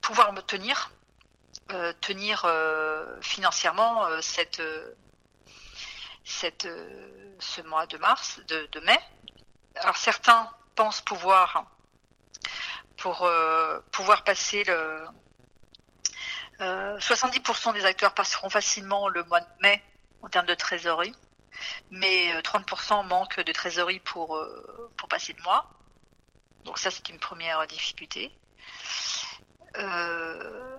pouvoir 0.00 0.32
me 0.32 0.40
tenir, 0.40 0.90
euh, 1.70 1.92
tenir 2.00 2.46
financièrement 3.20 4.04
cette, 4.20 4.62
cette, 6.24 6.68
ce 7.38 7.60
mois 7.62 7.86
de 7.86 7.98
mars, 7.98 8.40
de, 8.48 8.68
de, 8.72 8.80
mai. 8.80 8.98
Alors 9.76 9.96
certains 9.96 10.50
pensent 10.74 11.00
pouvoir 11.00 11.66
pour 12.96 13.28
pouvoir 13.90 14.24
passer 14.24 14.64
le 14.64 15.04
70% 16.60 17.72
des 17.72 17.84
acteurs 17.84 18.14
passeront 18.14 18.50
facilement 18.50 19.08
le 19.08 19.24
mois 19.24 19.40
de 19.40 19.46
mai 19.60 19.82
en 20.22 20.28
termes 20.28 20.46
de 20.46 20.54
trésorerie, 20.54 21.14
mais 21.90 22.32
30% 22.40 23.00
euh, 23.00 23.02
manquent 23.04 23.40
de 23.40 23.52
trésorerie 23.52 24.00
pour, 24.00 24.36
euh, 24.36 24.90
pour 24.96 25.08
passer 25.08 25.32
le 25.32 25.42
mois. 25.42 25.70
Donc 26.64 26.78
ça, 26.78 26.90
c'est 26.90 27.08
une 27.08 27.18
première 27.18 27.66
difficulté. 27.66 28.32
Euh, 29.76 30.76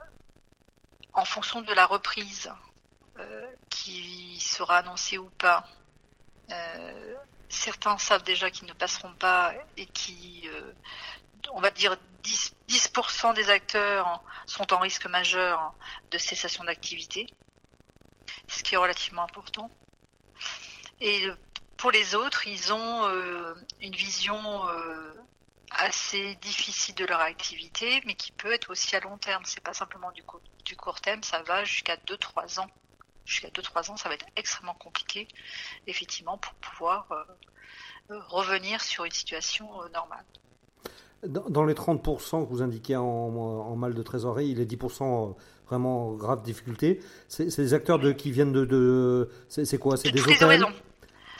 en 1.14 1.26
fonction 1.26 1.62
de 1.62 1.74
la 1.74 1.86
reprise 1.86 2.52
qui 3.70 4.40
sera 4.40 4.78
annoncée 4.78 5.20
ou 5.20 5.30
pas, 5.30 5.68
certains 7.48 7.98
savent 8.00 8.24
déjà 8.24 8.50
qu'ils 8.50 8.68
ne 8.68 8.74
passeront 8.74 9.14
pas 9.14 9.54
et 9.78 9.86
qui, 9.86 10.50
on 11.52 11.62
va 11.62 11.70
dire, 11.70 11.96
10%, 12.24 13.34
10 13.34 13.36
des 13.36 13.50
acteurs 13.52 14.24
sont 14.48 14.74
en 14.74 14.80
risque 14.80 15.06
majeur 15.06 15.74
de 16.10 16.18
cessation 16.18 16.64
d'activité 16.64 17.28
ce 18.48 18.64
qui 18.64 18.76
est 18.76 18.78
relativement 18.78 19.24
important. 19.24 19.70
Et 21.04 21.28
pour 21.76 21.92
les 21.92 22.16
autres, 22.16 22.48
ils 22.48 22.72
ont 22.72 23.04
euh, 23.04 23.54
une 23.82 23.94
vision 23.94 24.39
euh, 24.70 25.13
assez 25.70 26.36
difficile 26.36 26.96
de 26.96 27.04
leur 27.06 27.20
activité, 27.20 28.02
mais 28.06 28.16
qui 28.16 28.32
peut 28.32 28.54
être 28.54 28.72
aussi 28.72 28.96
à 28.96 29.02
long 29.02 29.18
terme. 29.18 29.44
C'est 29.46 29.62
pas 29.62 29.74
simplement 29.74 30.13
du, 30.13 30.24
du 30.63 30.78
court 30.78 31.02
terme, 31.02 31.22
ça 31.22 31.44
va 31.44 31.66
jusqu'à 31.66 31.98
2-3 31.98 32.62
ans. 32.62 32.68
Jusqu'à 33.26 33.50
2-3 33.50 33.92
ans, 33.92 33.98
ça 33.98 34.08
va 34.08 34.16
être 34.16 34.26
extrêmement 34.38 34.76
compliqué, 34.76 35.28
effectivement, 35.88 36.38
pour 36.38 36.54
pouvoir 36.54 37.12
euh, 37.12 38.18
revenir 38.30 38.82
sur 38.82 39.04
une 39.04 39.12
situation 39.12 39.68
normale. 39.94 40.24
Dans 41.28 41.66
les 41.66 41.74
30% 41.74 42.46
que 42.46 42.50
vous 42.50 42.62
indiquez 42.62 42.96
en, 42.96 43.76
mal 43.76 43.94
de 43.94 44.04
trésorerie, 44.04 44.56
les 44.56 44.66
10% 44.66 45.36
vraiment 45.68 46.13
grave 46.13 46.44
difficulté, 46.44 47.02
c'est 47.28 47.48
des 47.58 47.74
acteurs 47.74 48.00
de, 48.00 48.13
qui 48.13 48.32
viennent 48.32 48.54
de. 48.54 49.30
c'est 49.50 49.78
quoi? 49.78 49.98
C'est 49.98 50.12
des 50.12 50.22
hôtels? 50.22 50.66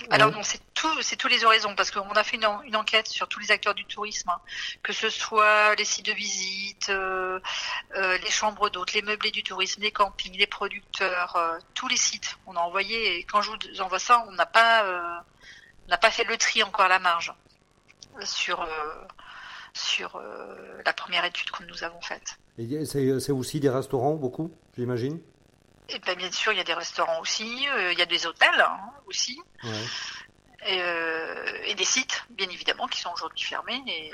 Alors 0.10 0.32
non, 0.32 0.44
c'est 0.44 0.60
tout, 0.74 1.02
c'est 1.02 1.16
tous 1.16 1.28
les 1.28 1.46
horizons 1.46 1.76
parce 1.76 1.92
qu'on 1.92 2.10
a 2.10 2.24
fait 2.24 2.38
une, 2.38 2.76
enquête 2.76 3.08
sur 3.08 3.28
tous 3.28 3.40
les 3.40 3.52
acteurs 3.52 3.74
du 3.74 3.86
tourisme, 3.86 4.30
hein. 4.30 4.40
que 4.82 4.94
ce 4.94 5.10
soit 5.10 5.76
les 5.76 5.86
sites 5.86 6.06
de 6.06 6.12
visite, 6.12 6.90
euh, 6.90 7.40
euh, 7.96 8.18
les 8.18 8.30
chambres 8.30 8.70
d'hôtes, 8.70 8.94
les 8.94 9.02
meublés 9.02 9.32
du 9.32 9.44
tourisme, 9.44 9.82
les 9.82 9.92
campings, 9.92 10.38
les 10.38 10.48
producteurs, 10.48 11.36
euh, 11.36 11.58
tous 11.74 11.88
les 11.88 11.98
sites. 11.98 12.38
On 12.48 12.56
a 12.56 12.60
envoyé 12.60 13.20
et 13.20 13.24
quand 13.24 13.42
je 13.42 13.52
vous 13.52 13.82
envoie 13.82 14.00
ça, 14.00 14.26
on 14.28 14.32
n'a 14.34 14.46
pas, 14.46 15.24
n'a 15.88 15.98
pas 15.98 16.12
fait 16.12 16.24
le 16.24 16.38
tri 16.38 16.64
encore 16.64 16.86
à 16.86 16.90
la 16.90 17.00
marge 17.00 17.34
sur 18.24 18.68
sur 19.74 20.22
la 20.86 20.94
première 20.94 21.26
étude 21.26 21.50
que 21.50 21.64
nous 21.64 21.84
avons 21.84 22.02
faite. 22.02 22.38
C'est 22.86 23.32
aussi 23.32 23.60
des 23.60 23.70
restaurants, 23.70 24.14
beaucoup, 24.14 24.52
j'imagine? 24.78 25.20
Et 25.90 26.00
ben, 26.00 26.18
Bien 26.18 26.32
sûr, 26.32 26.52
il 26.52 26.58
y 26.58 26.62
a 26.62 26.66
des 26.66 26.74
restaurants 26.74 27.20
aussi, 27.20 27.68
euh, 27.70 27.92
il 27.92 28.00
y 28.00 28.02
a 28.02 28.06
des 28.06 28.26
hôtels 28.26 28.62
hein, 28.62 28.80
aussi, 29.08 29.40
euh, 30.66 31.58
et, 31.66 31.76
des 31.76 31.86
sites, 31.86 32.26
bien 32.30 32.50
évidemment, 32.50 32.88
qui 32.88 33.02
sont 33.02 33.12
aujourd'hui 33.12 33.44
fermés 33.44 33.84
et 33.88 34.12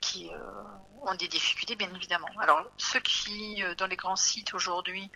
qui 0.00 0.30
ont 1.02 1.14
des 1.14 1.28
difficultés, 1.28 1.76
bien 1.76 1.92
évidemment. 1.94 2.28
Alors, 2.40 2.64
ceux 2.76 3.00
qui, 3.00 3.62
dans 3.78 3.86
les 3.86 3.96
grands 3.96 4.16
sites 4.16 4.54
aujourd'hui, 4.54 5.10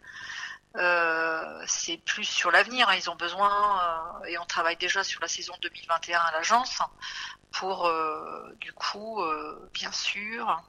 c'est 1.66 1.96
plus 2.04 2.24
sur 2.24 2.50
l'avenir. 2.50 2.88
Hein. 2.88 2.94
Ils 2.96 3.10
ont 3.10 3.16
besoin, 3.16 4.20
et 4.28 4.38
on 4.38 4.44
travaille 4.44 4.76
déjà 4.76 5.02
sur 5.02 5.20
la 5.20 5.28
saison 5.28 5.54
2021 5.62 6.20
à 6.20 6.32
l'agence, 6.32 6.80
pour 7.58 7.86
euh, 7.86 8.54
du 8.60 8.72
coup, 8.72 9.22
euh, 9.22 9.70
bien 9.72 9.92
sûr, 9.92 10.62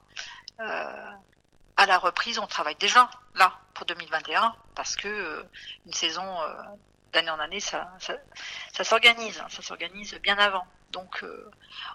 euh, 0.60 1.12
à 1.76 1.86
la 1.86 1.98
reprise, 1.98 2.40
on 2.40 2.48
travaille 2.48 2.76
déjà 2.76 3.10
là 3.36 3.60
pour 3.78 3.86
2021 3.86 4.56
parce 4.76 4.96
que 4.96 5.46
une 5.86 5.94
saison 5.94 6.26
d'année 7.14 7.30
en 7.30 7.40
année, 7.40 7.60
ça, 7.60 7.92
ça, 8.00 8.84
s'organise, 8.84 9.42
ça 9.50 9.62
s'organise 9.62 10.16
bien 10.16 10.38
avant. 10.38 10.66
Donc, 10.92 11.24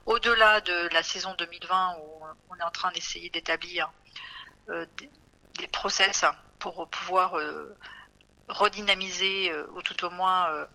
au-delà 0.06 0.60
de 0.60 0.88
la 0.92 1.02
saison 1.02 1.34
2020 1.34 1.96
où 1.98 2.24
on 2.50 2.56
est 2.56 2.62
en 2.62 2.70
train 2.70 2.92
d'essayer 2.92 3.30
d'établir 3.30 3.92
des, 4.68 5.68
process 5.72 6.24
pour 6.58 6.88
pouvoir 6.88 7.34
redynamiser 8.48 9.52
ou 9.74 9.82
tout 9.82 10.04
au 10.04 10.10
moins 10.10 10.66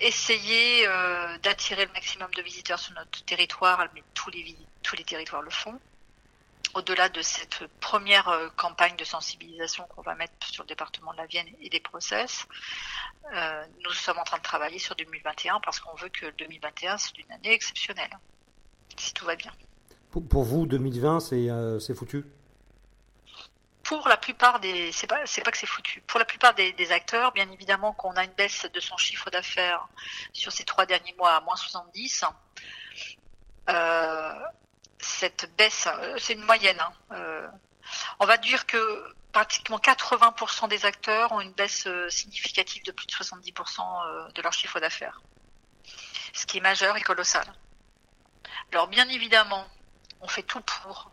essayer 0.00 0.86
euh, 0.86 1.38
d'attirer 1.38 1.86
le 1.86 1.92
maximum 1.92 2.32
de 2.34 2.42
visiteurs 2.42 2.78
sur 2.78 2.94
notre 2.94 3.24
territoire, 3.24 3.86
mais 3.94 4.02
tous 4.14 4.30
les, 4.30 4.56
tous 4.82 4.96
les 4.96 5.04
territoires 5.04 5.42
le 5.42 5.50
font. 5.50 5.78
Au-delà 6.74 7.08
de 7.08 7.22
cette 7.22 7.66
première 7.80 8.28
euh, 8.28 8.48
campagne 8.56 8.94
de 8.96 9.04
sensibilisation 9.04 9.84
qu'on 9.88 10.02
va 10.02 10.14
mettre 10.14 10.32
sur 10.46 10.64
le 10.64 10.68
département 10.68 11.12
de 11.12 11.16
la 11.16 11.26
Vienne 11.26 11.48
et 11.60 11.70
des 11.70 11.80
process, 11.80 12.46
euh, 13.34 13.64
nous 13.84 13.92
sommes 13.92 14.18
en 14.18 14.24
train 14.24 14.38
de 14.38 14.42
travailler 14.42 14.78
sur 14.78 14.94
2021 14.94 15.60
parce 15.60 15.80
qu'on 15.80 15.96
veut 15.96 16.10
que 16.10 16.30
2021 16.38 16.98
c'est 16.98 17.18
une 17.18 17.32
année 17.32 17.52
exceptionnelle, 17.52 18.16
si 18.96 19.12
tout 19.14 19.24
va 19.24 19.36
bien. 19.36 19.52
Pour, 20.10 20.44
vous, 20.44 20.66
2020, 20.66 21.20
c'est 21.20 21.94
foutu? 21.94 22.24
Pour 23.82 24.08
la 24.08 24.16
plupart 24.16 24.60
des, 24.60 24.92
c'est 24.92 25.06
pas, 25.06 25.24
c'est 25.26 25.42
pas 25.42 25.50
que 25.50 25.58
c'est 25.58 25.66
foutu. 25.66 26.02
Pour 26.06 26.18
la 26.18 26.24
plupart 26.24 26.54
des, 26.54 26.92
acteurs, 26.92 27.32
bien 27.32 27.50
évidemment, 27.50 27.92
qu'on 27.92 28.12
a 28.12 28.24
une 28.24 28.32
baisse 28.32 28.66
de 28.72 28.80
son 28.80 28.96
chiffre 28.96 29.30
d'affaires 29.30 29.88
sur 30.32 30.52
ces 30.52 30.64
trois 30.64 30.86
derniers 30.86 31.14
mois 31.18 31.32
à 31.32 31.40
moins 31.40 31.56
70, 31.56 32.24
euh, 33.68 34.34
cette 34.98 35.54
baisse, 35.56 35.86
euh, 35.86 36.16
c'est 36.18 36.34
une 36.34 36.44
moyenne. 36.44 36.80
Hein, 36.80 36.92
euh, 37.12 37.48
on 38.18 38.26
va 38.26 38.36
dire 38.36 38.66
que 38.66 39.14
pratiquement 39.32 39.78
80% 39.78 40.68
des 40.68 40.84
acteurs 40.84 41.32
ont 41.32 41.40
une 41.40 41.52
baisse 41.52 41.86
significative 42.08 42.82
de 42.84 42.92
plus 42.92 43.06
de 43.06 43.12
70% 43.12 44.32
de 44.32 44.42
leur 44.42 44.52
chiffre 44.52 44.80
d'affaires, 44.80 45.20
ce 46.32 46.46
qui 46.46 46.58
est 46.58 46.60
majeur 46.60 46.96
et 46.96 47.02
colossal. 47.02 47.46
Alors 48.72 48.88
bien 48.88 49.08
évidemment, 49.08 49.66
on 50.20 50.28
fait 50.28 50.42
tout 50.42 50.60
pour 50.60 51.10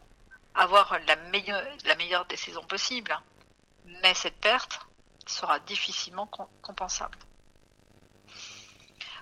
avoir 0.56 0.98
la 1.08 1.15
meilleure, 1.15 1.63
la 1.86 1.95
meilleure 1.95 2.26
des 2.26 2.38
saisons 2.38 2.63
possibles, 2.63 3.17
mais 4.02 4.13
cette 4.13 4.39
perte 4.39 4.80
sera 5.28 5.60
difficilement 5.60 6.28
compensable. 6.62 7.17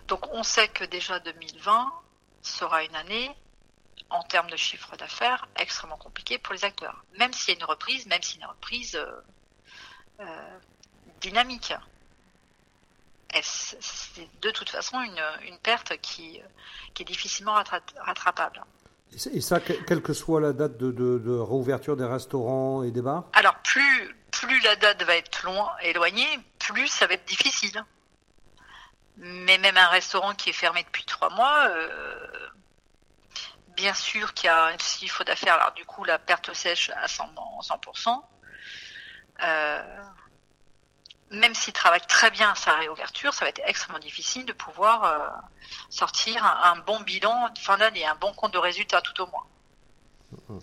Donc 0.07 0.27
on 0.31 0.43
sait 0.43 0.67
que 0.67 0.83
déjà 0.83 1.19
2020 1.19 1.91
sera 2.41 2.83
une 2.83 2.95
année 2.95 3.31
en 4.13 4.23
termes 4.23 4.49
de 4.49 4.55
chiffre 4.55 4.95
d'affaires 4.95 5.47
extrêmement 5.57 5.97
compliquée 5.97 6.37
pour 6.37 6.53
les 6.53 6.63
acteurs, 6.63 7.03
même 7.17 7.33
s'il 7.33 7.55
y 7.55 7.57
a 7.57 7.59
une 7.59 7.65
reprise, 7.65 8.05
même 8.05 8.21
s'il 8.21 8.39
y 8.39 8.43
a 8.43 8.45
une 8.45 8.51
reprise 8.51 8.95
euh, 8.95 9.11
euh, 10.21 10.59
dynamique. 11.19 11.73
C'est 13.41 14.29
de 14.41 14.51
toute 14.51 14.69
façon 14.69 15.01
une, 15.01 15.57
perte 15.63 15.97
qui, 16.01 16.39
qui, 16.93 17.01
est 17.01 17.05
difficilement 17.05 17.55
rattrapable. 17.97 18.63
Et 19.33 19.41
ça, 19.41 19.59
quelle 19.59 20.03
que 20.03 20.13
soit 20.13 20.39
la 20.39 20.53
date 20.53 20.77
de, 20.77 20.91
de, 20.91 21.31
réouverture 21.31 21.97
des 21.97 22.05
restaurants 22.05 22.83
et 22.83 22.91
des 22.91 23.01
bars? 23.01 23.25
Alors, 23.33 23.55
plus, 23.63 24.15
plus 24.31 24.59
la 24.61 24.75
date 24.75 25.01
va 25.01 25.15
être 25.15 25.43
loin, 25.45 25.71
éloignée, 25.81 26.39
plus 26.59 26.87
ça 26.87 27.07
va 27.07 27.15
être 27.15 27.25
difficile. 27.25 27.83
Mais 29.17 29.57
même 29.57 29.77
un 29.77 29.87
restaurant 29.87 30.35
qui 30.35 30.51
est 30.51 30.53
fermé 30.53 30.83
depuis 30.83 31.05
trois 31.05 31.31
mois, 31.31 31.69
euh, 31.69 32.27
bien 33.75 33.93
sûr 33.93 34.33
qu'il 34.33 34.47
y 34.47 34.49
a 34.49 34.65
un 34.65 34.77
chiffre 34.77 35.23
d'affaires. 35.23 35.55
Alors, 35.55 35.73
du 35.73 35.85
coup, 35.85 36.03
la 36.03 36.19
perte 36.19 36.53
sèche 36.53 36.89
à 36.89 37.05
100%. 37.07 37.29
100% 37.61 38.21
même 41.33 41.53
s'il 41.55 41.73
travaille 41.73 42.01
très 42.01 42.31
bien 42.31 42.51
à 42.51 42.55
sa 42.55 42.73
réouverture, 42.73 43.33
ça 43.33 43.45
va 43.45 43.49
être 43.49 43.61
extrêmement 43.65 43.99
difficile 43.99 44.45
de 44.45 44.53
pouvoir 44.53 45.03
euh, 45.03 45.27
sortir 45.89 46.45
un, 46.45 46.77
bon 46.77 46.99
bilan 47.01 47.49
de 47.49 47.59
fin 47.59 47.77
d'année, 47.77 48.05
un 48.05 48.15
bon 48.15 48.33
compte 48.33 48.53
de 48.53 48.59
résultat 48.59 49.01
tout 49.01 49.19
au 49.21 49.27
moins. 49.27 49.45
Mm-hmm. 50.33 50.59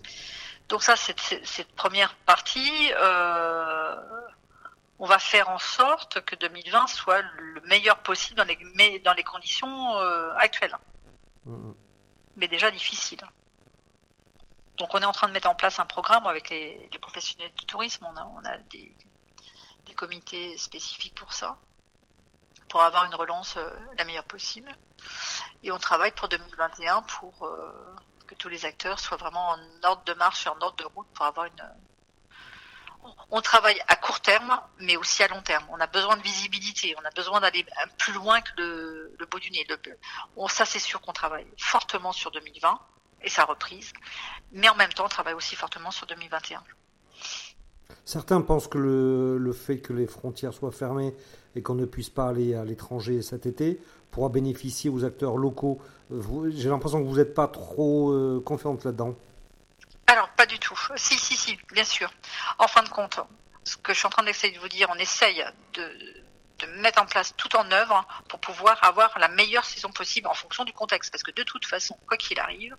Donc 0.69 0.83
ça, 0.83 0.95
c'est 0.95 1.17
cette 1.45 1.75
première 1.75 2.15
partie. 2.15 2.91
Euh, 2.95 3.95
on 4.99 5.05
va 5.05 5.19
faire 5.19 5.49
en 5.49 5.59
sorte 5.59 6.21
que 6.21 6.35
2020 6.35 6.87
soit 6.87 7.21
le 7.21 7.61
meilleur 7.61 7.97
possible 7.99 8.37
dans 8.37 8.45
les, 8.45 8.99
dans 8.99 9.13
les 9.13 9.23
conditions 9.23 9.97
euh, 9.97 10.33
actuelles. 10.37 10.77
Mm-hmm. 11.47 11.73
Mais 12.35 12.47
déjà 12.47 12.71
difficile. 12.71 13.21
Donc 14.77 14.93
on 14.93 14.99
est 14.99 15.05
en 15.05 15.11
train 15.11 15.27
de 15.27 15.33
mettre 15.33 15.49
en 15.49 15.55
place 15.55 15.79
un 15.79 15.85
programme 15.85 16.25
avec 16.25 16.49
les, 16.49 16.89
professionnels 17.01 17.51
du 17.53 17.65
tourisme. 17.65 18.05
On 18.09 18.17
a, 18.17 18.25
on 18.25 18.45
a 18.45 18.57
des, 18.57 18.95
des 19.85 19.93
comités 19.93 20.57
spécifiques 20.57 21.15
pour 21.15 21.33
ça, 21.33 21.57
pour 22.69 22.81
avoir 22.81 23.05
une 23.05 23.15
relance 23.15 23.57
euh, 23.57 23.69
la 23.97 24.05
meilleure 24.05 24.23
possible. 24.23 24.75
Et 25.63 25.71
on 25.71 25.77
travaille 25.77 26.11
pour 26.11 26.29
2021 26.29 27.03
pour 27.03 27.45
euh, 27.45 27.95
que 28.27 28.35
tous 28.35 28.49
les 28.49 28.65
acteurs 28.65 28.99
soient 28.99 29.17
vraiment 29.17 29.49
en 29.49 29.59
ordre 29.83 30.03
de 30.05 30.13
marche 30.13 30.45
et 30.45 30.49
en 30.49 30.59
ordre 30.61 30.77
de 30.77 30.85
route 30.85 31.07
pour 31.13 31.25
avoir 31.25 31.45
une. 31.45 31.63
On 33.29 33.41
travaille 33.41 33.79
à 33.87 33.95
court 33.95 34.19
terme, 34.19 34.59
mais 34.79 34.97
aussi 34.97 35.23
à 35.23 35.27
long 35.27 35.41
terme. 35.41 35.63
On 35.71 35.79
a 35.79 35.87
besoin 35.87 36.17
de 36.17 36.21
visibilité, 36.21 36.95
on 37.01 37.05
a 37.05 37.11
besoin 37.11 37.39
d'aller 37.39 37.65
plus 37.97 38.13
loin 38.13 38.41
que 38.41 38.51
le, 38.57 39.27
bout 39.29 39.39
du 39.39 39.51
nez. 39.51 39.65
ça, 40.49 40.65
c'est 40.65 40.79
sûr 40.79 41.01
qu'on 41.01 41.13
travaille 41.13 41.47
fortement 41.57 42.11
sur 42.11 42.31
2020 42.31 42.79
et 43.23 43.29
sa 43.29 43.45
reprise, 43.45 43.93
mais 44.51 44.67
en 44.67 44.75
même 44.75 44.91
temps, 44.91 45.05
on 45.05 45.09
travaille 45.09 45.33
aussi 45.33 45.55
fortement 45.55 45.91
sur 45.91 46.07
2021. 46.07 46.61
Certains 48.03 48.41
pensent 48.41 48.67
que 48.67 48.77
le, 48.77 49.53
fait 49.53 49.79
que 49.79 49.93
les 49.93 50.07
frontières 50.07 50.53
soient 50.53 50.71
fermées 50.71 51.15
et 51.55 51.61
qu'on 51.61 51.75
ne 51.75 51.85
puisse 51.85 52.09
pas 52.09 52.27
aller 52.27 52.55
à 52.55 52.65
l'étranger 52.65 53.21
cet 53.21 53.45
été 53.45 53.79
pourra 54.09 54.29
bénéficier 54.29 54.89
aux 54.89 55.05
acteurs 55.05 55.37
locaux. 55.37 55.79
J'ai 56.49 56.69
l'impression 56.69 57.01
que 57.01 57.07
vous 57.07 57.17
n'êtes 57.17 57.33
pas 57.33 57.47
trop 57.47 58.11
euh, 58.11 58.41
confiante 58.43 58.83
là-dedans. 58.83 59.15
Pas 60.41 60.47
du 60.47 60.57
tout. 60.57 60.79
Si, 60.95 61.19
si, 61.19 61.37
si, 61.37 61.55
bien 61.71 61.83
sûr. 61.83 62.11
En 62.57 62.67
fin 62.67 62.81
de 62.81 62.89
compte, 62.89 63.19
ce 63.63 63.77
que 63.77 63.93
je 63.93 63.99
suis 63.99 64.07
en 64.07 64.09
train 64.09 64.23
d'essayer 64.23 64.51
de 64.51 64.59
vous 64.59 64.69
dire, 64.69 64.89
on 64.89 64.95
essaye 64.95 65.45
de, 65.73 66.23
de 66.57 66.65
mettre 66.81 66.99
en 66.99 67.05
place 67.05 67.35
tout 67.37 67.55
en 67.55 67.71
œuvre 67.71 68.03
pour 68.27 68.39
pouvoir 68.39 68.83
avoir 68.83 69.19
la 69.19 69.27
meilleure 69.27 69.65
saison 69.65 69.91
possible 69.91 70.27
en 70.27 70.33
fonction 70.33 70.63
du 70.63 70.73
contexte. 70.73 71.11
Parce 71.11 71.21
que 71.21 71.29
de 71.29 71.43
toute 71.43 71.67
façon, 71.67 71.95
quoi 72.07 72.17
qu'il 72.17 72.39
arrive, 72.39 72.75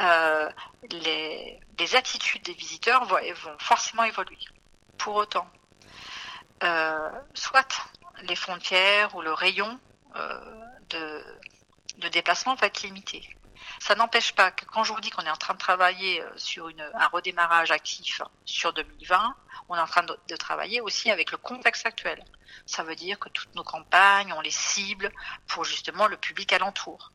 euh, 0.00 0.48
les, 0.90 1.60
attitudes 1.96 2.44
des 2.44 2.54
visiteurs 2.54 3.04
vont, 3.04 3.18
forcément 3.58 4.04
évoluer. 4.04 4.38
Pour 4.96 5.16
autant, 5.16 5.46
euh, 6.62 7.10
soit 7.34 7.68
les 8.22 8.36
frontières 8.36 9.14
ou 9.14 9.20
le 9.20 9.34
rayon 9.34 9.78
euh, 10.16 10.64
de, 10.88 12.08
déplacement 12.08 12.54
va 12.54 12.68
être 12.68 12.80
limité. 12.84 13.36
Ça 13.86 13.94
n'empêche 13.94 14.32
pas 14.32 14.50
que 14.50 14.64
quand 14.64 14.82
je 14.82 14.94
vous 14.94 15.00
dis 15.02 15.10
qu'on 15.10 15.26
est 15.26 15.30
en 15.30 15.36
train 15.36 15.52
de 15.52 15.58
travailler 15.58 16.24
sur 16.36 16.70
un 16.94 17.06
redémarrage 17.08 17.70
actif 17.70 18.22
sur 18.46 18.72
2020, 18.72 19.36
on 19.68 19.76
est 19.76 19.78
en 19.78 19.86
train 19.86 20.02
de, 20.02 20.36
travailler 20.36 20.80
aussi 20.80 21.10
avec 21.10 21.30
le 21.30 21.36
contexte 21.36 21.84
actuel. 21.84 22.24
Ça 22.64 22.82
veut 22.82 22.96
dire 22.96 23.18
que 23.18 23.28
toutes 23.28 23.54
nos 23.54 23.62
campagnes, 23.62 24.32
on 24.32 24.40
les 24.40 24.50
cible 24.50 25.12
pour 25.46 25.66
justement 25.66 26.06
le 26.06 26.16
public 26.16 26.50
alentour 26.54 27.12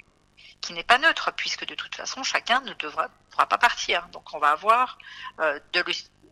qui 0.61 0.73
n'est 0.73 0.83
pas 0.83 0.99
neutre, 0.99 1.31
puisque 1.35 1.65
de 1.65 1.73
toute 1.73 1.95
façon, 1.95 2.21
chacun 2.21 2.61
ne 2.61 2.73
devra, 2.73 3.07
pourra 3.31 3.47
pas 3.47 3.57
partir. 3.57 4.07
Donc 4.09 4.31
on 4.35 4.37
va 4.37 4.51
avoir 4.51 4.99
euh, 5.39 5.59
de 5.73 5.83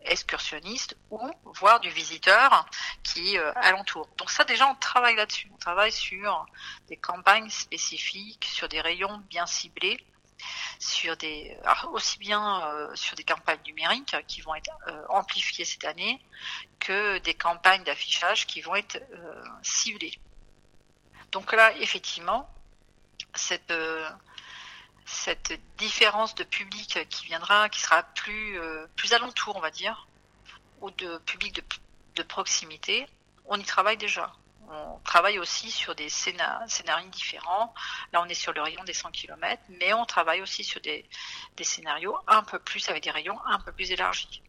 l'excursionniste 0.04 0.96
ou 1.10 1.18
voir 1.46 1.80
du 1.80 1.90
visiteur 1.90 2.64
qui 3.02 3.34
est 3.34 3.40
euh, 3.40 3.50
alentour. 3.56 4.08
Donc 4.16 4.30
ça 4.30 4.44
déjà 4.44 4.68
on 4.68 4.76
travaille 4.76 5.16
là-dessus. 5.16 5.50
On 5.52 5.58
travaille 5.58 5.90
sur 5.90 6.46
des 6.86 6.96
campagnes 6.96 7.50
spécifiques, 7.50 8.44
sur 8.44 8.68
des 8.68 8.80
rayons 8.80 9.18
bien 9.28 9.44
ciblés, 9.44 9.98
sur 10.78 11.16
des 11.16 11.56
aussi 11.92 12.18
bien 12.18 12.62
euh, 12.66 12.94
sur 12.94 13.16
des 13.16 13.24
campagnes 13.24 13.60
numériques 13.66 14.16
qui 14.26 14.40
vont 14.40 14.54
être 14.54 14.70
amplifiées 15.08 15.64
cette 15.64 15.84
année 15.84 16.20
que 16.78 17.18
des 17.18 17.34
campagnes 17.34 17.84
d'affichage 17.84 18.46
qui 18.46 18.60
vont 18.60 18.74
être 18.74 18.98
ciblées. 19.62 20.18
Donc 21.32 21.52
là 21.52 21.76
effectivement 21.78 22.48
cette, 23.34 23.70
euh, 23.70 24.08
différence 25.78 26.34
de 26.34 26.44
public 26.44 27.06
qui 27.08 27.26
viendra, 27.26 27.68
qui 27.68 27.80
sera 27.80 28.02
plus, 28.02 28.58
euh, 28.58 28.86
plus 28.96 29.12
alentour, 29.12 29.56
on 29.56 29.60
va 29.60 29.70
dire, 29.70 30.06
ou 30.80 30.90
de 30.90 31.18
public 31.18 31.62
de 32.14 32.22
proximité, 32.22 33.06
on 33.46 33.58
y 33.58 33.64
travaille 33.64 33.96
déjà. 33.96 34.32
On 34.70 34.98
travaille 35.04 35.38
aussi 35.38 35.70
sur 35.70 35.94
des 35.94 36.08
scénarios 36.08 37.08
différents. 37.10 37.72
Là, 38.12 38.22
on 38.22 38.28
est 38.28 38.34
sur 38.34 38.52
le 38.52 38.60
rayon 38.60 38.84
des 38.84 38.92
100 38.92 39.10
km, 39.10 39.62
mais 39.80 39.94
on 39.94 40.04
travaille 40.04 40.42
aussi 40.42 40.62
sur 40.62 40.80
des, 40.80 41.06
scénarios 41.62 42.16
un 42.26 42.42
peu 42.42 42.58
plus, 42.58 42.88
avec 42.90 43.04
des 43.04 43.10
rayons 43.10 43.38
un 43.46 43.58
peu 43.58 43.72
plus 43.72 43.90
élargis. 43.90 44.42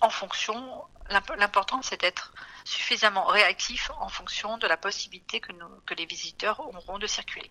En 0.00 0.10
fonction, 0.10 0.54
l'important, 1.38 1.80
c'est 1.82 2.00
d'être 2.00 2.32
suffisamment 2.64 3.24
réactif 3.24 3.90
en 4.00 4.08
fonction 4.08 4.58
de 4.58 4.66
la 4.66 4.76
possibilité 4.76 5.40
que, 5.40 5.52
les 5.96 6.06
visiteurs 6.06 6.60
auront 6.60 6.98
de 6.98 7.06
circuler. 7.06 7.50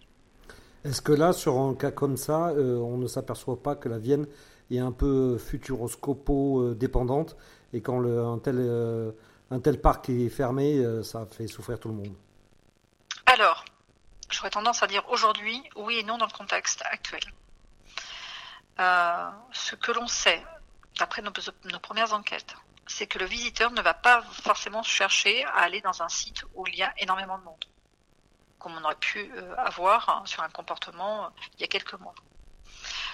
Est-ce 0.84 1.01
que 1.01 1.12
là, 1.12 1.34
sur 1.34 1.58
un 1.58 1.73
cas 1.73 1.91
comme 1.91 2.15
ça, 2.15 2.49
euh, 2.49 2.78
on 2.78 2.97
ne 2.97 3.08
s'aperçoit 3.08 3.62
pas 3.62 3.75
que 3.75 3.89
la 3.89 3.97
Vienne 3.97 4.28
est 4.69 4.80
un 4.80 4.91
peu 4.91 5.38
futuroscopo-dépendante 5.38 7.36
et 7.73 7.82
quand 7.82 8.39
tel, 8.39 8.56
euh, 8.60 9.12
un 9.52 9.60
tel 9.60 9.80
parc 9.80 10.10
est 10.10 10.30
fermé, 10.30 10.78
euh, 10.78 11.04
ça 11.04 11.26
fait 11.26 11.48
souffrir 11.48 11.80
tout 11.80 11.90
le 11.90 11.96
monde 11.96 12.16
Alors, 13.26 13.66
j'aurais 14.30 14.50
tendance 14.50 14.84
à 14.84 14.88
dire 14.88 15.04
aujourd'hui 15.10 15.62
oui 15.76 15.98
et 15.98 16.04
non 16.04 16.18
dans 16.18 16.26
le 16.26 16.32
contexte 16.32 16.82
actuel. 16.90 17.22
ce 18.78 19.76
que 19.76 19.92
l'on 19.92 20.08
sait, 20.08 20.44
d'après 21.00 21.22
nos, 21.22 21.32
premières 21.82 22.14
enquêtes, 22.14 22.56
c'est 22.88 23.08
que 23.08 23.20
le 23.20 23.26
visiteur 23.26 23.72
ne 23.72 23.82
va 23.82 23.94
pas 23.94 24.22
forcément 24.22 24.84
chercher 24.84 25.44
à 25.46 25.60
aller 25.60 25.82
dans 25.82 26.02
un 26.02 26.10
site 26.10 26.44
où 26.54 26.68
il 26.68 26.76
y 26.76 26.84
a 26.84 26.94
énormément 27.00 27.38
de 27.38 27.44
monde 27.44 27.66
comme 28.66 28.80
on 28.80 28.84
aurait 28.84 28.96
pu 28.96 29.32
euh, 29.38 29.56
avoir 29.58 30.10
hein, 30.10 30.24
sur 30.26 30.42
un 30.42 30.50
comportement 30.50 31.26
euh, 31.26 31.30
il 31.54 31.62
y 31.62 31.64
a 31.64 31.68
quelques 31.68 31.94
mois. 32.00 32.16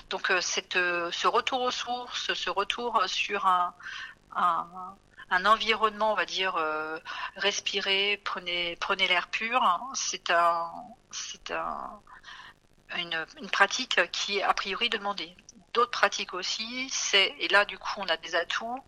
Donc 0.10 0.32
euh, 0.32 0.40
ce 0.40 1.28
retour 1.28 1.62
aux 1.64 1.72
sources, 1.72 2.34
ce 2.34 2.50
retour 2.50 3.04
sur 3.08 3.46
un 3.46 3.74
environnement, 5.46 6.12
on 6.12 6.16
va 6.16 6.26
dire, 6.26 6.56
euh, 6.58 6.98
respirer, 7.36 8.22
prenez, 8.24 8.76
prenez 8.78 9.08
l'air 9.08 9.28
pur, 9.30 9.62
c'est 9.94 10.30
un, 10.30 10.72
c'est 11.12 11.52
un, 11.52 12.00
une, 12.98 13.26
une, 13.42 13.50
pratique 13.50 14.00
qui 14.12 14.40
est 14.40 14.44
a 14.44 14.54
priori 14.54 14.90
demandée. 14.90 15.36
D'autres 15.74 15.92
pratiques 15.92 16.34
aussi, 16.34 16.90
c'est, 16.90 17.34
et 17.40 17.48
là 17.48 17.64
du 17.64 17.78
coup 17.78 17.94
on 17.98 18.08
a 18.08 18.18
des 18.18 18.36
atouts, 18.36 18.84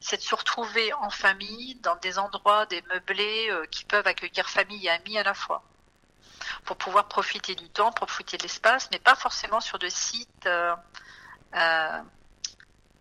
c'est 0.00 0.18
de 0.18 0.22
se 0.22 0.34
retrouver 0.34 0.92
en 0.94 1.08
famille 1.08 1.76
dans 1.76 1.96
des 1.96 2.18
endroits, 2.18 2.66
des 2.66 2.82
meublés 2.82 3.48
euh, 3.50 3.64
qui 3.70 3.84
peuvent 3.84 4.06
accueillir 4.06 4.48
famille 4.50 4.86
et 4.86 4.90
amis 4.90 5.16
à 5.16 5.22
la 5.22 5.32
fois 5.32 5.62
pour 6.64 6.76
pouvoir 6.76 7.08
profiter 7.08 7.54
du 7.54 7.68
temps, 7.68 7.92
profiter 7.92 8.36
de 8.36 8.42
l'espace, 8.42 8.88
mais 8.92 8.98
pas 8.98 9.14
forcément 9.14 9.60
sur 9.60 9.78
des 9.78 9.90
sites 9.90 10.46
euh, 10.46 10.74
euh, 11.54 12.02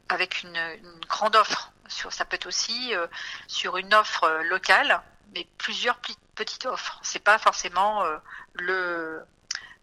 avec 0.10 0.44
une, 0.44 0.58
grande 1.08 1.36
offre. 1.36 1.72
Sur, 1.88 2.12
ça 2.12 2.26
peut 2.26 2.36
être 2.36 2.48
aussi 2.48 2.94
euh, 2.96 3.08
sur 3.48 3.78
une 3.78 3.94
offre 3.94 4.28
locale, 4.46 5.02
mais 5.34 5.48
plusieurs 5.58 6.00
petites 6.36 6.66
offres. 6.66 7.00
C'est 7.04 7.20
pas 7.24 7.38
forcément 7.38 8.04
euh, 8.04 8.18
le 8.54 9.24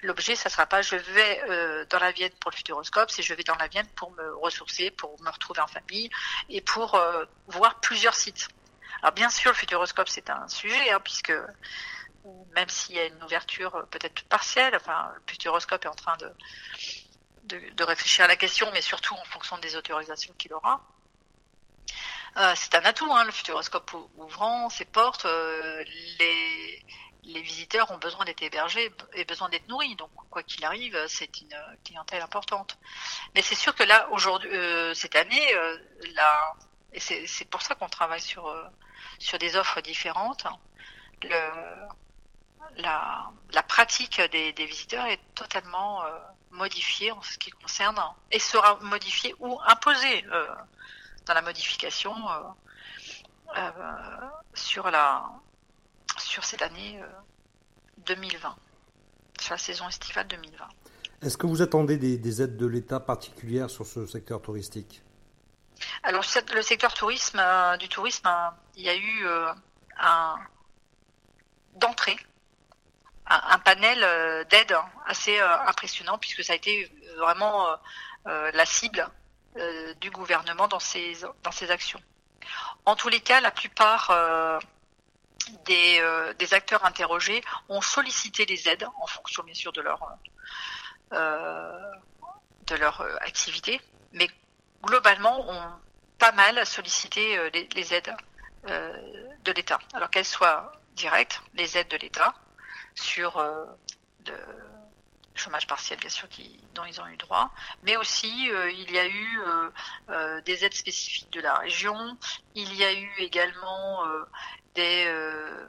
l'objet, 0.04 0.34
ça 0.34 0.50
sera 0.50 0.66
pas 0.66 0.82
je 0.82 0.96
vais 0.96 1.42
euh, 1.48 1.84
dans 1.88 2.00
la 2.00 2.10
Vienne 2.10 2.32
pour 2.40 2.50
le 2.50 2.56
futuroscope, 2.56 3.10
c'est 3.10 3.22
je 3.22 3.34
vais 3.34 3.44
dans 3.44 3.54
la 3.54 3.68
Vienne 3.68 3.86
pour 3.94 4.10
me 4.12 4.34
ressourcer, 4.34 4.90
pour 4.90 5.20
me 5.22 5.30
retrouver 5.30 5.60
en 5.60 5.68
famille 5.68 6.10
et 6.48 6.60
pour 6.60 6.96
euh, 6.96 7.24
voir 7.46 7.78
plusieurs 7.80 8.14
sites. 8.14 8.48
Alors 9.00 9.12
bien 9.12 9.30
sûr, 9.30 9.52
le 9.52 9.56
futuroscope 9.56 10.08
c'est 10.08 10.28
un 10.28 10.48
sujet 10.48 10.90
hein, 10.90 11.00
puisque 11.00 11.32
même 12.54 12.68
s'il 12.68 12.96
y 12.96 12.98
a 12.98 13.06
une 13.06 13.22
ouverture 13.22 13.86
peut-être 13.90 14.24
partielle, 14.24 14.74
enfin 14.74 15.12
le 15.14 15.22
futuroscope 15.26 15.84
est 15.84 15.88
en 15.88 15.94
train 15.94 16.16
de, 16.16 17.70
de 17.70 17.84
réfléchir 17.84 18.24
à 18.24 18.28
la 18.28 18.36
question, 18.36 18.68
mais 18.72 18.82
surtout 18.82 19.14
en 19.14 19.24
fonction 19.24 19.56
des 19.58 19.76
autorisations 19.76 20.34
qu'il 20.36 20.52
aura. 20.52 20.82
Euh, 22.36 22.52
c'est 22.56 22.74
un 22.74 22.84
atout, 22.84 23.12
hein, 23.12 23.24
le 23.24 23.32
futuroscope 23.32 23.90
ouvrant 24.16 24.70
ses 24.70 24.84
portes. 24.86 25.26
Euh, 25.26 25.84
les, 26.18 26.82
les 27.24 27.42
visiteurs 27.42 27.90
ont 27.90 27.98
besoin 27.98 28.24
d'être 28.24 28.42
hébergés 28.42 28.92
et 29.14 29.24
besoin 29.24 29.48
d'être 29.48 29.68
nourris. 29.68 29.94
Donc, 29.96 30.10
quoi 30.30 30.42
qu'il 30.42 30.64
arrive, 30.64 30.98
c'est 31.08 31.40
une 31.40 31.56
clientèle 31.84 32.22
importante. 32.22 32.78
Mais 33.34 33.42
c'est 33.42 33.54
sûr 33.54 33.74
que 33.74 33.84
là, 33.84 34.08
aujourd'hui, 34.10 34.50
euh, 34.50 34.94
cette 34.94 35.14
année, 35.14 35.54
euh, 35.54 35.78
là, 36.14 36.54
et 36.92 37.00
c'est 37.00 37.44
pour 37.46 37.62
ça 37.62 37.74
qu'on 37.74 37.88
travaille 37.88 38.20
sur 38.20 38.48
euh, 38.48 38.64
sur 39.18 39.38
des 39.38 39.56
offres 39.56 39.80
différentes. 39.80 40.44
Le, 41.22 41.88
la, 42.76 43.30
la 43.52 43.62
pratique 43.62 44.20
des, 44.20 44.52
des, 44.52 44.66
visiteurs 44.66 45.06
est 45.06 45.20
totalement 45.34 46.02
modifiée 46.50 47.12
en 47.12 47.22
ce 47.22 47.38
qui 47.38 47.50
concerne 47.50 47.98
et 48.30 48.38
sera 48.38 48.76
modifiée 48.80 49.34
ou 49.38 49.58
imposée 49.66 50.24
dans 51.26 51.34
la 51.34 51.42
modification 51.42 52.12
euh, 52.30 53.58
euh, 53.58 53.70
sur 54.54 54.90
la 54.90 55.24
sur 56.18 56.44
cette 56.44 56.62
année 56.62 57.00
2020, 58.06 58.48
euh, 58.48 58.52
sur 59.40 59.54
la 59.54 59.58
saison 59.58 59.88
estivale 59.88 60.26
2020. 60.28 60.64
Est-ce 61.22 61.36
que 61.36 61.46
vous 61.46 61.62
attendez 61.62 61.96
des, 61.96 62.18
des 62.18 62.42
aides 62.42 62.56
de 62.56 62.66
l'État 62.66 63.00
particulières 63.00 63.70
sur 63.70 63.86
ce 63.86 64.06
secteur 64.06 64.42
touristique? 64.42 65.02
Alors 66.02 66.24
le 66.54 66.62
secteur 66.62 66.94
tourisme 66.94 67.38
euh, 67.40 67.76
du 67.76 67.88
tourisme, 67.88 68.28
il 68.76 68.84
y 68.84 68.88
a 68.88 68.96
eu 68.96 69.26
euh, 69.26 69.52
un 69.98 70.36
d'entrée 71.76 72.16
un, 73.26 73.40
un, 73.50 73.58
panel 73.58 74.46
d'aide 74.50 74.76
assez 75.06 75.38
impressionnant 75.38 76.18
puisque 76.18 76.44
ça 76.44 76.52
a 76.52 76.56
été 76.56 76.92
vraiment 77.18 77.66
la 78.26 78.66
cible 78.66 79.08
euh, 79.56 79.92
du 80.00 80.10
gouvernement 80.10 80.66
dans 80.66 80.78
ces 80.78 81.14
dans 81.42 81.52
ces 81.52 81.70
actions. 81.70 82.00
En 82.86 82.96
tous 82.96 83.08
les 83.08 83.20
cas, 83.20 83.40
la 83.40 83.50
plupart 83.50 84.10
euh, 84.10 84.58
des, 85.66 86.00
euh, 86.00 86.32
des, 86.34 86.54
acteurs 86.54 86.84
interrogés 86.86 87.42
ont 87.68 87.82
sollicité 87.82 88.46
les 88.46 88.68
aides 88.68 88.86
en 89.00 89.06
fonction 89.06 89.42
bien 89.42 89.54
sûr 89.54 89.72
de 89.72 89.82
leur 89.82 90.16
de 91.12 92.74
leur 92.76 93.02
activité, 93.20 93.78
mais 94.12 94.30
globalement 94.82 95.46
ont 95.46 95.72
pas 96.18 96.32
mal 96.32 96.64
sollicité 96.64 97.50
les, 97.50 97.68
les 97.74 97.92
aides 97.94 98.16
de 98.64 99.52
l'État. 99.52 99.78
Alors 99.92 100.08
qu'elles 100.08 100.24
soient 100.24 100.72
directes, 100.94 101.42
les 101.52 101.76
aides 101.76 101.88
de 101.88 101.98
l'État 101.98 102.34
sur 102.94 103.36
de, 104.20 104.32
chômage 105.34 105.66
partiel 105.66 105.98
bien 105.98 106.10
sûr 106.10 106.28
qui, 106.28 106.62
dont 106.74 106.84
ils 106.84 107.00
ont 107.00 107.06
eu 107.06 107.16
droit, 107.16 107.50
mais 107.82 107.96
aussi 107.96 108.50
euh, 108.50 108.70
il 108.70 108.90
y 108.90 108.98
a 108.98 109.06
eu 109.06 109.40
euh, 109.40 109.70
euh, 110.10 110.40
des 110.42 110.64
aides 110.64 110.74
spécifiques 110.74 111.32
de 111.32 111.40
la 111.40 111.54
région, 111.54 112.16
il 112.54 112.74
y 112.74 112.84
a 112.84 112.92
eu 112.92 113.12
également 113.18 114.06
euh, 114.06 114.24
des, 114.74 115.04
euh, 115.06 115.66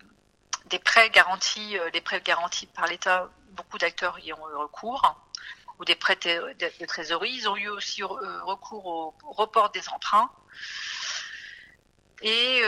des 0.66 0.80
prêts 0.80 1.10
garantis, 1.10 1.78
des 1.94 2.02
prêts 2.02 2.22
garantis 2.22 2.68
par 2.68 2.88
l'État, 2.88 3.30
beaucoup 3.52 3.78
d'acteurs 3.78 4.20
y 4.20 4.34
ont 4.34 4.50
eu 4.50 4.56
recours, 4.56 5.16
ou 5.80 5.86
des 5.86 5.96
prêts 5.96 6.16
de 6.16 6.86
trésorerie, 6.86 7.32
ils 7.32 7.50
ont 7.50 7.58
eu 7.58 7.70
aussi 7.70 8.04
recours 8.04 8.86
au 8.86 9.16
report 9.32 9.72
des 9.72 9.88
emprunts, 9.90 10.30
et 12.22 12.62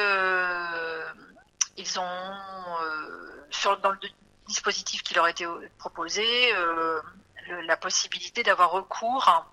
ils 1.78 2.00
ont 2.00 2.78
sur, 3.52 3.78
dans 3.78 3.92
le 3.92 4.00
dispositif 4.48 5.04
qui 5.04 5.14
leur 5.14 5.26
a 5.26 5.30
été 5.30 5.46
proposé, 5.78 6.54
euh, 6.54 7.02
le, 7.48 7.62
la 7.62 7.78
possibilité 7.78 8.44
d'avoir 8.44 8.72
recours 8.72 9.46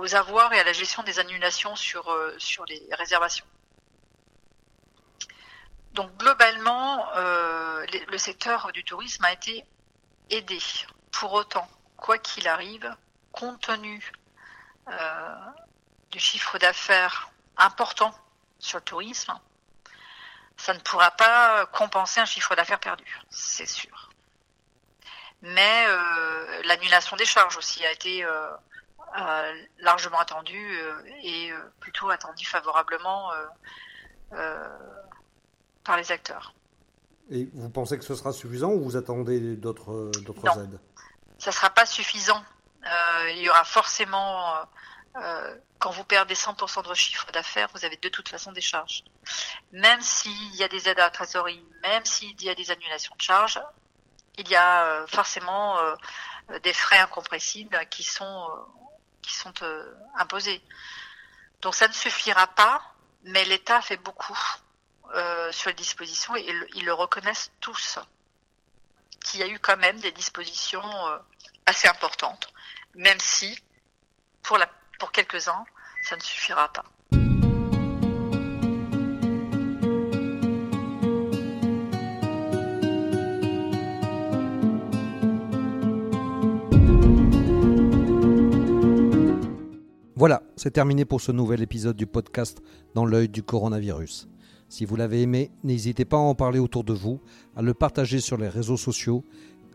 aux 0.00 0.14
avoirs 0.14 0.52
et 0.52 0.60
à 0.60 0.64
la 0.64 0.72
gestion 0.72 1.02
des 1.02 1.18
annulations 1.18 1.76
sur, 1.76 2.10
euh, 2.10 2.34
sur 2.38 2.64
les 2.64 2.82
réservations. 2.92 3.46
Donc 5.92 6.16
globalement, 6.16 7.06
euh, 7.16 7.84
le 8.08 8.18
secteur 8.18 8.72
du 8.72 8.82
tourisme 8.82 9.24
a 9.24 9.32
été 9.32 9.64
aidé. 10.30 10.58
Pour 11.12 11.34
autant, 11.34 11.68
quoi 11.96 12.18
qu'il 12.18 12.48
arrive, 12.48 12.96
compte 13.30 13.60
tenu 13.60 14.12
du 16.10 16.18
chiffre 16.18 16.58
d'affaires 16.58 17.30
important 17.56 18.12
sur 18.58 18.78
le 18.78 18.84
tourisme, 18.84 19.38
ça 20.64 20.74
ne 20.74 20.78
pourra 20.78 21.10
pas 21.10 21.66
compenser 21.66 22.20
un 22.20 22.24
chiffre 22.24 22.54
d'affaires 22.54 22.78
perdu, 22.78 23.18
c'est 23.30 23.66
sûr. 23.66 24.10
Mais 25.40 25.86
euh, 25.88 26.62
l'annulation 26.66 27.16
des 27.16 27.24
charges 27.24 27.56
aussi 27.56 27.84
a 27.84 27.90
été 27.90 28.24
euh, 28.24 28.46
euh, 29.18 29.62
largement 29.80 30.20
attendue 30.20 30.78
euh, 30.78 31.02
et 31.24 31.50
euh, 31.50 31.58
plutôt 31.80 32.10
attendue 32.10 32.46
favorablement 32.46 33.32
euh, 34.34 34.68
par 35.82 35.96
les 35.96 36.12
acteurs. 36.12 36.54
Et 37.28 37.48
vous 37.54 37.68
pensez 37.68 37.98
que 37.98 38.04
ce 38.04 38.14
sera 38.14 38.32
suffisant 38.32 38.70
ou 38.70 38.84
vous 38.84 38.96
attendez 38.96 39.56
d'autres 39.56 40.12
d'autres 40.20 40.58
aides? 40.60 40.78
Ça 41.38 41.50
ne 41.50 41.54
sera 41.54 41.70
pas 41.70 41.86
suffisant. 41.86 42.44
il 43.30 43.38
y 43.38 43.50
aura 43.50 43.64
forcément 43.64 44.54
euh, 45.16 45.58
quand 45.78 45.90
vous 45.90 46.04
perdez 46.04 46.34
100% 46.34 46.82
de 46.82 46.88
votre 46.88 46.94
chiffre 46.94 47.30
d'affaires, 47.32 47.68
vous 47.74 47.84
avez 47.84 47.96
de 47.96 48.08
toute 48.08 48.28
façon 48.28 48.52
des 48.52 48.60
charges. 48.60 49.04
Même 49.72 50.00
s'il 50.00 50.54
y 50.54 50.62
a 50.62 50.68
des 50.68 50.88
aides 50.88 50.98
à 50.98 51.04
la 51.04 51.10
trésorerie, 51.10 51.62
même 51.82 52.04
s'il 52.04 52.40
y 52.42 52.48
a 52.48 52.54
des 52.54 52.70
annulations 52.70 53.14
de 53.16 53.20
charges, 53.20 53.60
il 54.38 54.48
y 54.48 54.56
a 54.56 54.84
euh, 54.84 55.06
forcément 55.06 55.78
euh, 55.78 55.94
des 56.62 56.72
frais 56.72 56.98
incompressibles 56.98 57.78
qui 57.90 58.04
sont, 58.04 58.48
qui 59.20 59.34
sont 59.34 59.52
imposés. 60.16 60.62
Donc 61.60 61.74
ça 61.74 61.88
ne 61.88 61.92
suffira 61.92 62.46
pas, 62.46 62.82
mais 63.24 63.44
l'État 63.44 63.80
fait 63.82 63.98
beaucoup 63.98 64.38
sur 65.50 65.68
les 65.68 65.74
dispositions 65.74 66.34
et 66.36 66.46
ils 66.74 66.86
le 66.86 66.94
reconnaissent 66.94 67.52
tous. 67.60 67.98
Qu'il 69.20 69.40
y 69.40 69.42
a 69.42 69.46
eu 69.46 69.58
quand 69.58 69.76
même 69.76 70.00
des 70.00 70.10
dispositions 70.10 70.82
assez 71.66 71.86
importantes, 71.86 72.50
même 72.94 73.20
si 73.20 73.62
pour 74.42 74.56
la 74.56 74.66
pour 75.02 75.10
quelques-uns, 75.10 75.64
ça 76.04 76.14
ne 76.14 76.20
suffira 76.20 76.72
pas. 76.72 76.84
Voilà, 90.14 90.40
c'est 90.54 90.70
terminé 90.70 91.04
pour 91.04 91.20
ce 91.20 91.32
nouvel 91.32 91.62
épisode 91.62 91.96
du 91.96 92.06
podcast 92.06 92.62
Dans 92.94 93.04
l'œil 93.04 93.28
du 93.28 93.42
coronavirus. 93.42 94.28
Si 94.68 94.84
vous 94.84 94.94
l'avez 94.94 95.22
aimé, 95.22 95.50
n'hésitez 95.64 96.04
pas 96.04 96.16
à 96.16 96.20
en 96.20 96.36
parler 96.36 96.60
autour 96.60 96.84
de 96.84 96.92
vous, 96.92 97.20
à 97.56 97.62
le 97.62 97.74
partager 97.74 98.20
sur 98.20 98.36
les 98.36 98.48
réseaux 98.48 98.76
sociaux, 98.76 99.24